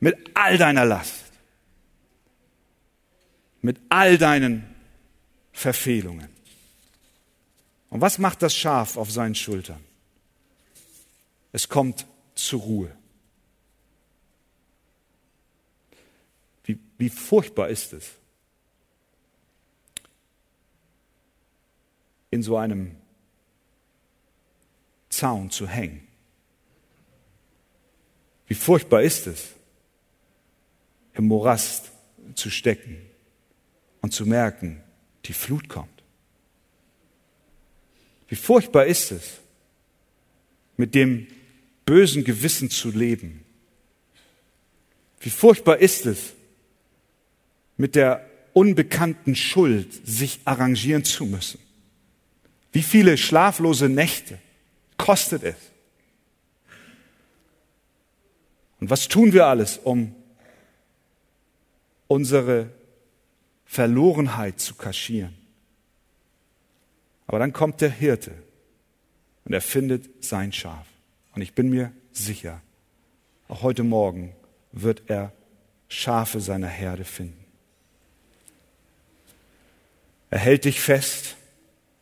mit 0.00 0.16
all 0.34 0.58
deiner 0.58 0.84
Last, 0.84 1.32
mit 3.62 3.80
all 3.88 4.18
deinen 4.18 4.74
Verfehlungen. 5.52 6.28
Und 7.90 8.00
was 8.00 8.18
macht 8.18 8.42
das 8.42 8.54
Schaf 8.54 8.96
auf 8.96 9.10
seinen 9.10 9.34
Schultern? 9.34 9.82
Es 11.52 11.68
kommt 11.68 12.06
zur 12.34 12.60
Ruhe. 12.60 12.96
Wie, 16.64 16.78
wie 16.98 17.08
furchtbar 17.08 17.68
ist 17.68 17.92
es, 17.92 18.10
in 22.30 22.42
so 22.42 22.56
einem 22.56 22.96
Zaun 25.14 25.50
zu 25.50 25.66
hängen. 25.68 26.06
Wie 28.46 28.54
furchtbar 28.54 29.02
ist 29.02 29.26
es, 29.26 29.48
im 31.14 31.28
Morast 31.28 31.92
zu 32.34 32.50
stecken 32.50 33.00
und 34.00 34.12
zu 34.12 34.26
merken, 34.26 34.82
die 35.24 35.32
Flut 35.32 35.68
kommt. 35.68 36.02
Wie 38.28 38.36
furchtbar 38.36 38.86
ist 38.86 39.12
es, 39.12 39.40
mit 40.76 40.94
dem 40.94 41.26
bösen 41.86 42.24
Gewissen 42.24 42.70
zu 42.70 42.90
leben. 42.90 43.44
Wie 45.20 45.30
furchtbar 45.30 45.78
ist 45.78 46.06
es, 46.06 46.32
mit 47.76 47.94
der 47.94 48.28
unbekannten 48.52 49.34
Schuld 49.36 50.06
sich 50.06 50.40
arrangieren 50.44 51.04
zu 51.04 51.26
müssen. 51.26 51.60
Wie 52.72 52.82
viele 52.82 53.16
schlaflose 53.16 53.88
Nächte 53.88 54.38
kostet 54.96 55.42
es? 55.42 55.56
Und 58.80 58.90
was 58.90 59.08
tun 59.08 59.32
wir 59.32 59.46
alles, 59.46 59.78
um 59.78 60.14
unsere 62.06 62.68
Verlorenheit 63.64 64.60
zu 64.60 64.74
kaschieren? 64.74 65.34
Aber 67.26 67.38
dann 67.38 67.52
kommt 67.52 67.80
der 67.80 67.90
Hirte 67.90 68.32
und 69.44 69.54
er 69.54 69.62
findet 69.62 70.22
sein 70.22 70.52
Schaf. 70.52 70.86
Und 71.34 71.42
ich 71.42 71.54
bin 71.54 71.70
mir 71.70 71.92
sicher, 72.12 72.60
auch 73.48 73.62
heute 73.62 73.84
Morgen 73.84 74.34
wird 74.72 75.04
er 75.06 75.32
Schafe 75.88 76.40
seiner 76.40 76.68
Herde 76.68 77.04
finden. 77.04 77.44
Er 80.30 80.40
hält 80.40 80.64
dich 80.64 80.80
fest, 80.80 81.36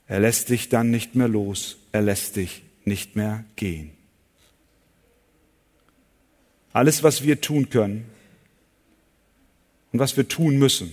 er 0.06 0.20
lässt 0.20 0.48
dich 0.48 0.68
dann 0.68 0.90
nicht 0.90 1.14
mehr 1.14 1.28
los, 1.28 1.76
er 1.92 2.02
lässt 2.02 2.36
dich 2.36 2.64
nicht 2.86 3.16
mehr 3.16 3.44
gehen. 3.56 3.90
Alles, 6.72 7.02
was 7.02 7.22
wir 7.22 7.40
tun 7.40 7.68
können 7.68 8.06
und 9.92 9.98
was 9.98 10.16
wir 10.16 10.28
tun 10.28 10.58
müssen, 10.58 10.90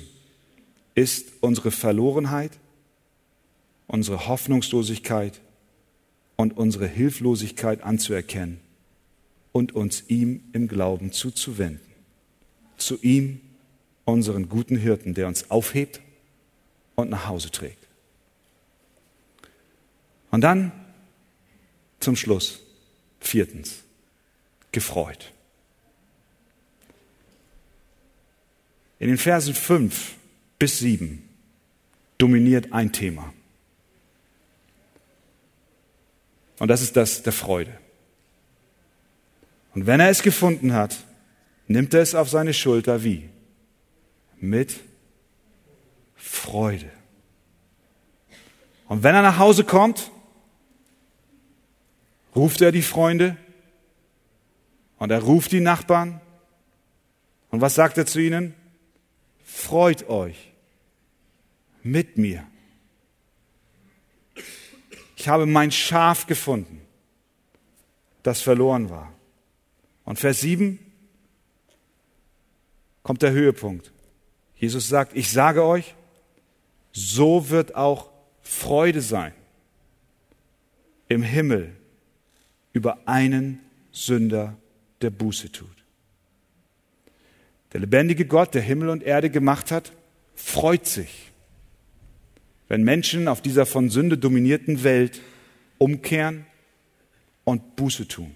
ist 0.93 1.31
unsere 1.39 1.71
Verlorenheit, 1.71 2.51
unsere 3.87 4.27
Hoffnungslosigkeit 4.27 5.39
und 6.35 6.57
unsere 6.57 6.87
Hilflosigkeit 6.87 7.81
anzuerkennen 7.83 8.59
und 9.51 9.73
uns 9.73 10.03
ihm 10.07 10.43
im 10.51 10.67
Glauben 10.67 11.11
zuzuwenden. 11.11 11.81
Zu 12.77 12.97
ihm, 13.01 13.41
unseren 14.05 14.49
guten 14.49 14.77
Hirten, 14.77 15.13
der 15.13 15.27
uns 15.27 15.49
aufhebt 15.51 16.01
und 16.95 17.09
nach 17.09 17.27
Hause 17.27 17.51
trägt. 17.51 17.87
Und 20.31 20.41
dann 20.41 20.71
zum 21.99 22.15
Schluss, 22.15 22.59
viertens, 23.19 23.83
gefreut. 24.71 25.31
In 28.99 29.07
den 29.07 29.17
Versen 29.17 29.53
5 29.53 30.15
bis 30.57 30.79
7 30.79 31.27
dominiert 32.17 32.73
ein 32.73 32.91
Thema. 32.91 33.33
Und 36.59 36.67
das 36.67 36.81
ist 36.81 36.97
das 36.97 37.23
der 37.23 37.31
Freude. 37.31 37.71
Und 39.73 39.87
wenn 39.87 40.01
er 40.01 40.09
es 40.09 40.21
gefunden 40.21 40.73
hat, 40.73 40.97
nimmt 41.67 41.93
er 41.93 42.01
es 42.01 42.15
auf 42.15 42.29
seine 42.29 42.53
Schulter 42.53 43.03
wie? 43.03 43.29
Mit 44.37 44.81
Freude. 46.15 46.91
Und 48.89 49.03
wenn 49.03 49.15
er 49.15 49.21
nach 49.21 49.37
Hause 49.37 49.63
kommt, 49.63 50.11
ruft 52.39 52.61
er 52.61 52.71
die 52.71 52.81
Freunde 52.81 53.35
und 54.97 55.11
er 55.11 55.21
ruft 55.21 55.51
die 55.51 55.59
Nachbarn. 55.59 56.21
Und 57.51 57.59
was 57.59 57.75
sagt 57.75 57.97
er 57.97 58.05
zu 58.05 58.19
ihnen? 58.19 58.55
Freut 59.43 60.07
euch 60.07 60.53
mit 61.83 62.17
mir. 62.17 62.47
Ich 65.17 65.27
habe 65.27 65.45
mein 65.45 65.71
Schaf 65.71 66.27
gefunden, 66.27 66.81
das 68.23 68.41
verloren 68.41 68.89
war. 68.89 69.13
Und 70.05 70.17
Vers 70.17 70.39
7 70.39 70.79
kommt 73.03 73.21
der 73.21 73.31
Höhepunkt. 73.31 73.91
Jesus 74.55 74.87
sagt, 74.87 75.11
ich 75.13 75.29
sage 75.29 75.65
euch, 75.65 75.93
so 76.93 77.49
wird 77.49 77.75
auch 77.75 78.11
Freude 78.41 79.01
sein 79.01 79.33
im 81.09 81.21
Himmel 81.21 81.78
über 82.79 82.97
einen 83.05 83.59
Sünder, 83.91 84.55
der 85.01 85.09
Buße 85.09 85.51
tut. 85.51 85.67
Der 87.73 87.81
lebendige 87.81 88.25
Gott, 88.25 88.53
der 88.53 88.61
Himmel 88.61 88.87
und 88.87 89.03
Erde 89.03 89.29
gemacht 89.29 89.69
hat, 89.69 89.91
freut 90.33 90.87
sich, 90.87 91.29
wenn 92.69 92.83
Menschen 92.83 93.27
auf 93.27 93.41
dieser 93.41 93.65
von 93.65 93.89
Sünde 93.89 94.17
dominierten 94.17 94.85
Welt 94.85 95.19
umkehren 95.77 96.45
und 97.43 97.75
Buße 97.75 98.07
tun. 98.07 98.33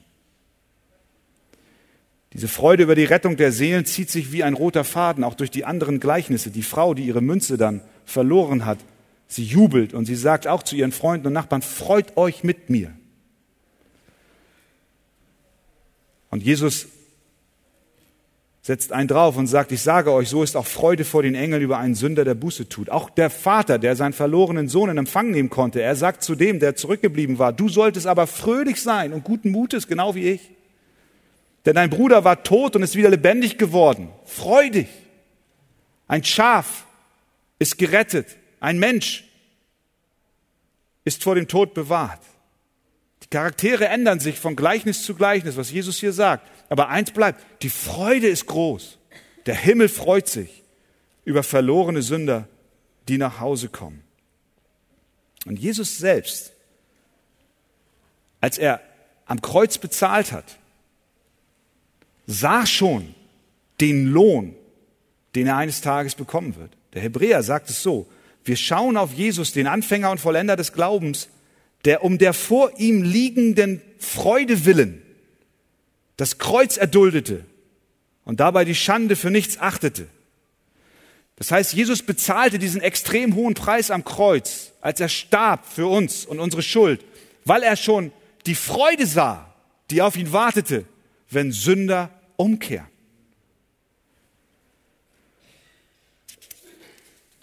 Diese 2.33 2.49
Freude 2.49 2.83
über 2.83 2.95
die 2.95 3.05
Rettung 3.05 3.37
der 3.37 3.53
Seelen 3.53 3.85
zieht 3.85 4.09
sich 4.09 4.33
wie 4.33 4.43
ein 4.43 4.55
roter 4.55 4.83
Faden 4.83 5.23
auch 5.23 5.35
durch 5.35 5.51
die 5.51 5.63
anderen 5.63 6.01
Gleichnisse. 6.01 6.51
Die 6.51 6.63
Frau, 6.63 6.93
die 6.93 7.05
ihre 7.05 7.21
Münze 7.21 7.55
dann 7.55 7.81
verloren 8.03 8.65
hat, 8.65 8.79
sie 9.27 9.45
jubelt 9.45 9.93
und 9.93 10.03
sie 10.03 10.15
sagt 10.15 10.47
auch 10.47 10.63
zu 10.63 10.75
ihren 10.75 10.91
Freunden 10.91 11.27
und 11.27 11.33
Nachbarn, 11.33 11.61
freut 11.61 12.17
euch 12.17 12.43
mit 12.43 12.69
mir. 12.69 12.91
Und 16.33 16.41
Jesus 16.41 16.87
setzt 18.63 18.91
einen 18.91 19.07
drauf 19.07 19.37
und 19.37 19.45
sagt, 19.45 19.71
ich 19.71 19.83
sage 19.83 20.11
euch, 20.11 20.29
so 20.29 20.41
ist 20.41 20.57
auch 20.57 20.65
Freude 20.65 21.05
vor 21.05 21.21
den 21.21 21.35
Engeln 21.35 21.61
über 21.61 21.77
einen 21.77 21.93
Sünder, 21.93 22.25
der 22.25 22.33
Buße 22.33 22.67
tut. 22.67 22.89
Auch 22.89 23.11
der 23.11 23.29
Vater, 23.29 23.77
der 23.77 23.95
seinen 23.95 24.13
verlorenen 24.13 24.67
Sohn 24.67 24.89
in 24.89 24.97
Empfang 24.97 25.29
nehmen 25.29 25.51
konnte, 25.51 25.83
er 25.83 25.95
sagt 25.95 26.23
zu 26.23 26.33
dem, 26.33 26.59
der 26.59 26.75
zurückgeblieben 26.75 27.37
war, 27.37 27.53
du 27.53 27.69
solltest 27.69 28.07
aber 28.07 28.25
fröhlich 28.25 28.81
sein 28.81 29.13
und 29.13 29.23
guten 29.23 29.51
Mutes, 29.51 29.87
genau 29.87 30.15
wie 30.15 30.27
ich. 30.27 30.49
Denn 31.67 31.75
dein 31.75 31.91
Bruder 31.91 32.23
war 32.23 32.41
tot 32.41 32.75
und 32.75 32.81
ist 32.81 32.95
wieder 32.95 33.11
lebendig 33.11 33.59
geworden. 33.59 34.09
Freu 34.25 34.71
dich. 34.71 34.89
Ein 36.07 36.23
Schaf 36.23 36.87
ist 37.59 37.77
gerettet. 37.77 38.25
Ein 38.59 38.79
Mensch 38.79 39.23
ist 41.05 41.21
vor 41.21 41.35
dem 41.35 41.47
Tod 41.47 41.75
bewahrt. 41.75 42.21
Charaktere 43.33 43.87
ändern 43.87 44.19
sich 44.19 44.39
von 44.39 44.55
Gleichnis 44.55 45.01
zu 45.01 45.15
Gleichnis, 45.15 45.57
was 45.57 45.71
Jesus 45.71 45.97
hier 45.97 46.13
sagt. 46.13 46.47
Aber 46.69 46.89
eins 46.89 47.09
bleibt, 47.09 47.43
die 47.63 47.69
Freude 47.69 48.27
ist 48.27 48.45
groß. 48.45 48.99
Der 49.47 49.55
Himmel 49.55 49.89
freut 49.89 50.27
sich 50.27 50.61
über 51.25 51.41
verlorene 51.41 52.03
Sünder, 52.03 52.47
die 53.07 53.17
nach 53.17 53.39
Hause 53.39 53.69
kommen. 53.69 54.03
Und 55.47 55.57
Jesus 55.57 55.97
selbst, 55.97 56.53
als 58.39 58.59
er 58.59 58.81
am 59.25 59.41
Kreuz 59.41 59.79
bezahlt 59.79 60.31
hat, 60.31 60.59
sah 62.27 62.67
schon 62.67 63.15
den 63.81 64.11
Lohn, 64.11 64.55
den 65.33 65.47
er 65.47 65.57
eines 65.57 65.81
Tages 65.81 66.13
bekommen 66.13 66.55
wird. 66.55 66.69
Der 66.93 67.01
Hebräer 67.01 67.41
sagt 67.41 67.71
es 67.71 67.81
so, 67.81 68.07
wir 68.45 68.57
schauen 68.57 68.95
auf 68.95 69.11
Jesus, 69.11 69.53
den 69.53 69.65
Anfänger 69.65 70.11
und 70.11 70.19
Vollender 70.19 70.55
des 70.55 70.71
Glaubens, 70.71 71.29
der 71.85 72.03
um 72.03 72.17
der 72.17 72.33
vor 72.33 72.71
ihm 72.77 73.03
liegenden 73.03 73.81
Freude 73.99 74.65
willen 74.65 75.01
das 76.17 76.37
Kreuz 76.37 76.77
erduldete 76.77 77.43
und 78.23 78.39
dabei 78.39 78.65
die 78.65 78.75
Schande 78.75 79.15
für 79.15 79.31
nichts 79.31 79.59
achtete. 79.59 80.07
Das 81.37 81.51
heißt, 81.51 81.73
Jesus 81.73 82.03
bezahlte 82.03 82.59
diesen 82.59 82.81
extrem 82.81 83.33
hohen 83.33 83.55
Preis 83.55 83.89
am 83.89 84.05
Kreuz, 84.05 84.71
als 84.79 84.99
er 84.99 85.09
starb 85.09 85.65
für 85.65 85.87
uns 85.87 86.23
und 86.25 86.39
unsere 86.39 86.61
Schuld, 86.61 87.03
weil 87.45 87.63
er 87.63 87.75
schon 87.75 88.11
die 88.45 88.55
Freude 88.55 89.07
sah, 89.07 89.53
die 89.89 90.01
auf 90.01 90.15
ihn 90.15 90.31
wartete 90.31 90.85
wenn 91.33 91.51
Sünder 91.51 92.09
umkehren. 92.35 92.87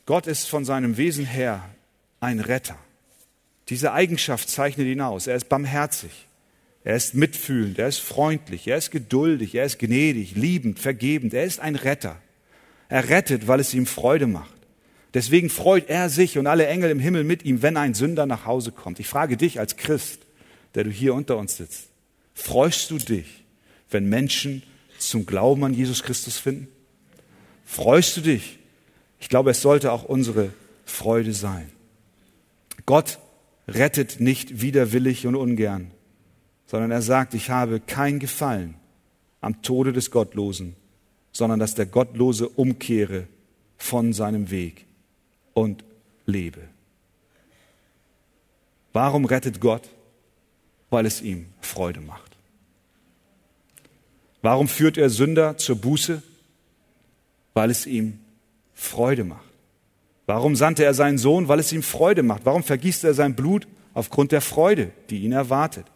Gott 0.07 0.27
ist 0.27 0.49
von 0.49 0.65
seinem 0.65 0.97
Wesen 0.97 1.25
her 1.25 1.69
ein 2.21 2.41
Retter. 2.41 2.79
Diese 3.71 3.93
Eigenschaft 3.93 4.49
zeichnet 4.51 4.89
ihn 4.89 5.01
aus. 5.01 5.27
Er 5.27 5.37
ist 5.37 5.49
barmherzig. 5.49 6.11
Er 6.83 6.97
ist 6.97 7.15
mitfühlend. 7.15 7.79
Er 7.79 7.89
ist 7.89 8.01
freundlich. 8.01 8.67
Er 8.67 8.77
ist 8.77 8.91
geduldig. 8.91 9.55
Er 9.55 9.65
ist 9.65 9.79
gnädig, 9.79 10.35
liebend, 10.35 10.79
vergebend. 10.79 11.33
Er 11.33 11.45
ist 11.45 11.61
ein 11.61 11.77
Retter. 11.77 12.21
Er 12.89 13.09
rettet, 13.09 13.47
weil 13.47 13.61
es 13.61 13.73
ihm 13.73 13.87
Freude 13.87 14.27
macht. 14.27 14.53
Deswegen 15.15 15.51
freut 15.51 15.89
er 15.89 16.09
sich 16.09 16.39
und 16.39 16.47
alle 16.47 16.67
Engel 16.67 16.91
im 16.91 17.01
Himmel 17.01 17.25
mit 17.25 17.45
ihm, 17.45 17.63
wenn 17.63 17.77
ein 17.77 17.95
Sünder 17.95 18.27
nach 18.27 18.47
Hause 18.47 18.73
kommt. 18.73 19.01
Ich 19.01 19.09
frage 19.09 19.37
dich 19.37 19.59
als 19.59 19.77
Christ, 19.77 20.21
der 20.75 20.85
du 20.85 20.91
hier 20.91 21.15
unter 21.15 21.37
uns 21.37 21.57
sitzt, 21.57 21.89
freust 22.35 22.91
du 22.91 22.99
dich, 22.99 23.45
wenn 23.91 24.09
Menschen 24.09 24.63
zum 24.99 25.27
Glauben 25.27 25.65
an 25.65 25.75
Jesus 25.75 26.03
Christus 26.03 26.39
finden? 26.39 26.69
Freust 27.65 28.17
du 28.17 28.21
dich? 28.21 28.59
Ich 29.19 29.29
glaube, 29.29 29.51
es 29.51 29.63
sollte 29.63 29.91
auch 29.93 30.05
unsere 30.05 30.53
Freude 30.85 31.33
sein. 31.33 31.71
Gott 32.87 33.19
rettet 33.69 34.21
nicht 34.21 34.61
widerwillig 34.61 35.27
und 35.27 35.37
ungern, 35.37 35.91
sondern 36.67 36.91
er 36.91 37.03
sagt, 37.03 37.35
ich 37.35 37.51
habe 37.51 37.81
kein 37.81 38.19
Gefallen 38.19 38.75
am 39.41 39.63
Tode 39.63 39.93
des 39.93 40.11
Gottlosen, 40.11 40.77
sondern 41.33 41.59
dass 41.59 41.75
der 41.75 41.87
Gottlose 41.87 42.49
umkehre 42.49 43.27
von 43.77 44.13
seinem 44.13 44.51
Weg 44.51 44.87
und 45.55 45.85
lebe. 46.27 46.61
Warum 48.93 49.25
rettet 49.25 49.61
Gott? 49.61 49.89
Weil 50.91 51.07
es 51.07 51.23
ihm 51.23 51.47
Freude 51.61 52.01
macht. 52.01 52.37
Warum 54.43 54.69
führt 54.69 54.97
er 54.97 55.11
Sünder 55.11 55.57
zur 55.57 55.77
Buße? 55.77 56.23
Weil 57.55 57.71
es 57.71 57.87
ihm 57.87 58.19
Freude 58.75 59.25
macht. 59.25 59.50
Warum 60.31 60.55
sandte 60.55 60.85
er 60.85 60.95
seinen 60.95 61.19
Sohn? 61.19 61.49
Weil 61.49 61.59
es 61.59 61.73
ihm 61.73 61.83
Freude 61.83 62.23
macht. 62.23 62.43
Warum 62.45 62.63
vergießt 62.63 63.03
er 63.03 63.15
sein 63.15 63.35
Blut? 63.35 63.67
Aufgrund 63.95 64.31
der 64.31 64.41
Freude, 64.41 64.93
die 65.11 65.25
ihn 65.25 65.33
erwartet. 65.33 65.87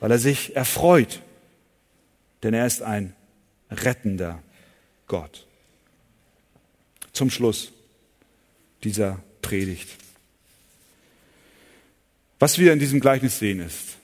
Weil 0.00 0.10
er 0.10 0.18
sich 0.18 0.56
erfreut. 0.56 1.22
Denn 2.42 2.54
er 2.54 2.66
ist 2.66 2.82
ein 2.82 3.14
rettender 3.70 4.42
Gott. 5.06 5.46
Zum 7.12 7.30
Schluss 7.30 7.70
dieser 8.82 9.22
Predigt. 9.42 9.90
Was 12.40 12.58
wir 12.58 12.72
in 12.72 12.80
diesem 12.80 12.98
Gleichnis 12.98 13.38
sehen 13.38 13.60
ist, 13.60 13.96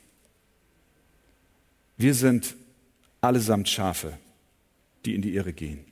wir 1.96 2.14
sind 2.14 2.54
allesamt 3.20 3.68
Schafe, 3.68 4.16
die 5.04 5.16
in 5.16 5.22
die 5.22 5.34
Irre 5.34 5.52
gehen. 5.52 5.87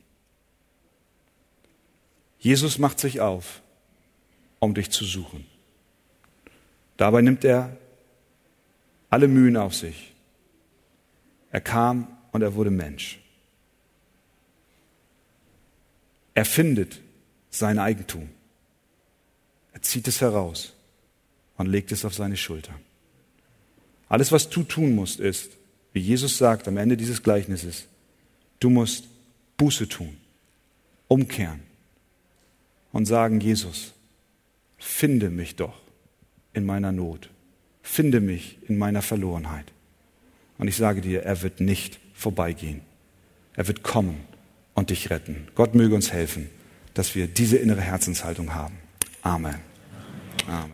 Jesus 2.39 2.79
macht 2.79 3.01
sich 3.01 3.21
auf, 3.21 3.63
um 4.59 4.75
dich 4.75 4.91
zu 4.91 5.05
suchen. 5.05 5.47
Dabei 6.97 7.21
nimmt 7.23 7.45
er 7.45 7.77
alle 9.11 9.29
Mühen 9.29 9.57
auf 9.57 9.75
sich. 9.75 10.15
Er 11.51 11.61
kam 11.61 12.09
und 12.33 12.43
er 12.43 12.55
wurde 12.55 12.71
Mensch. 12.71 13.21
Er 16.35 16.45
findet 16.45 17.01
sein 17.51 17.79
Eigentum. 17.79 18.29
Er 19.73 19.83
zieht 19.83 20.09
es 20.09 20.21
heraus 20.21 20.75
und 21.57 21.67
legt 21.67 21.93
es 21.93 22.05
auf 22.05 22.15
seine 22.15 22.37
Schulter. 22.37 22.75
Alles, 24.09 24.33
was 24.33 24.49
du 24.49 24.63
tun 24.63 24.95
musst, 24.95 25.19
ist, 25.19 25.53
wie 25.93 26.01
Jesus 26.01 26.39
sagt 26.39 26.69
am 26.69 26.77
Ende 26.77 26.97
dieses 26.97 27.23
Gleichnisses, 27.23 27.87
du 28.61 28.71
musst 28.71 29.09
Buße 29.57 29.89
tun, 29.89 30.17
umkehren 31.09 31.66
und 32.97 33.05
sagen, 33.05 33.41
Jesus, 33.41 33.93
finde 34.79 35.29
mich 35.29 35.55
doch 35.55 35.75
in 36.55 36.65
meiner 36.65 36.93
Not, 36.93 37.29
finde 37.83 38.23
mich 38.23 38.57
in 38.69 38.79
meiner 38.79 39.03
Verlorenheit. 39.03 39.71
Und 40.57 40.69
ich 40.69 40.77
sage 40.77 41.03
dir, 41.03 41.23
er 41.23 41.43
wird 41.43 41.61
nicht 41.61 42.01
vorbeigehen. 42.15 42.81
Er 43.53 43.69
wird 43.69 43.83
kommen 43.83 44.23
und 44.75 44.89
dich 44.89 45.11
retten. 45.11 45.49
Gott 45.55 45.75
möge 45.75 45.95
uns 45.95 46.11
helfen, 46.11 46.49
dass 46.95 47.15
wir 47.15 47.27
diese 47.27 47.59
innere 47.59 47.83
Herzenshaltung 47.83 48.55
haben. 48.55 48.79
Amen. 49.21 49.61
Amen. 50.47 50.73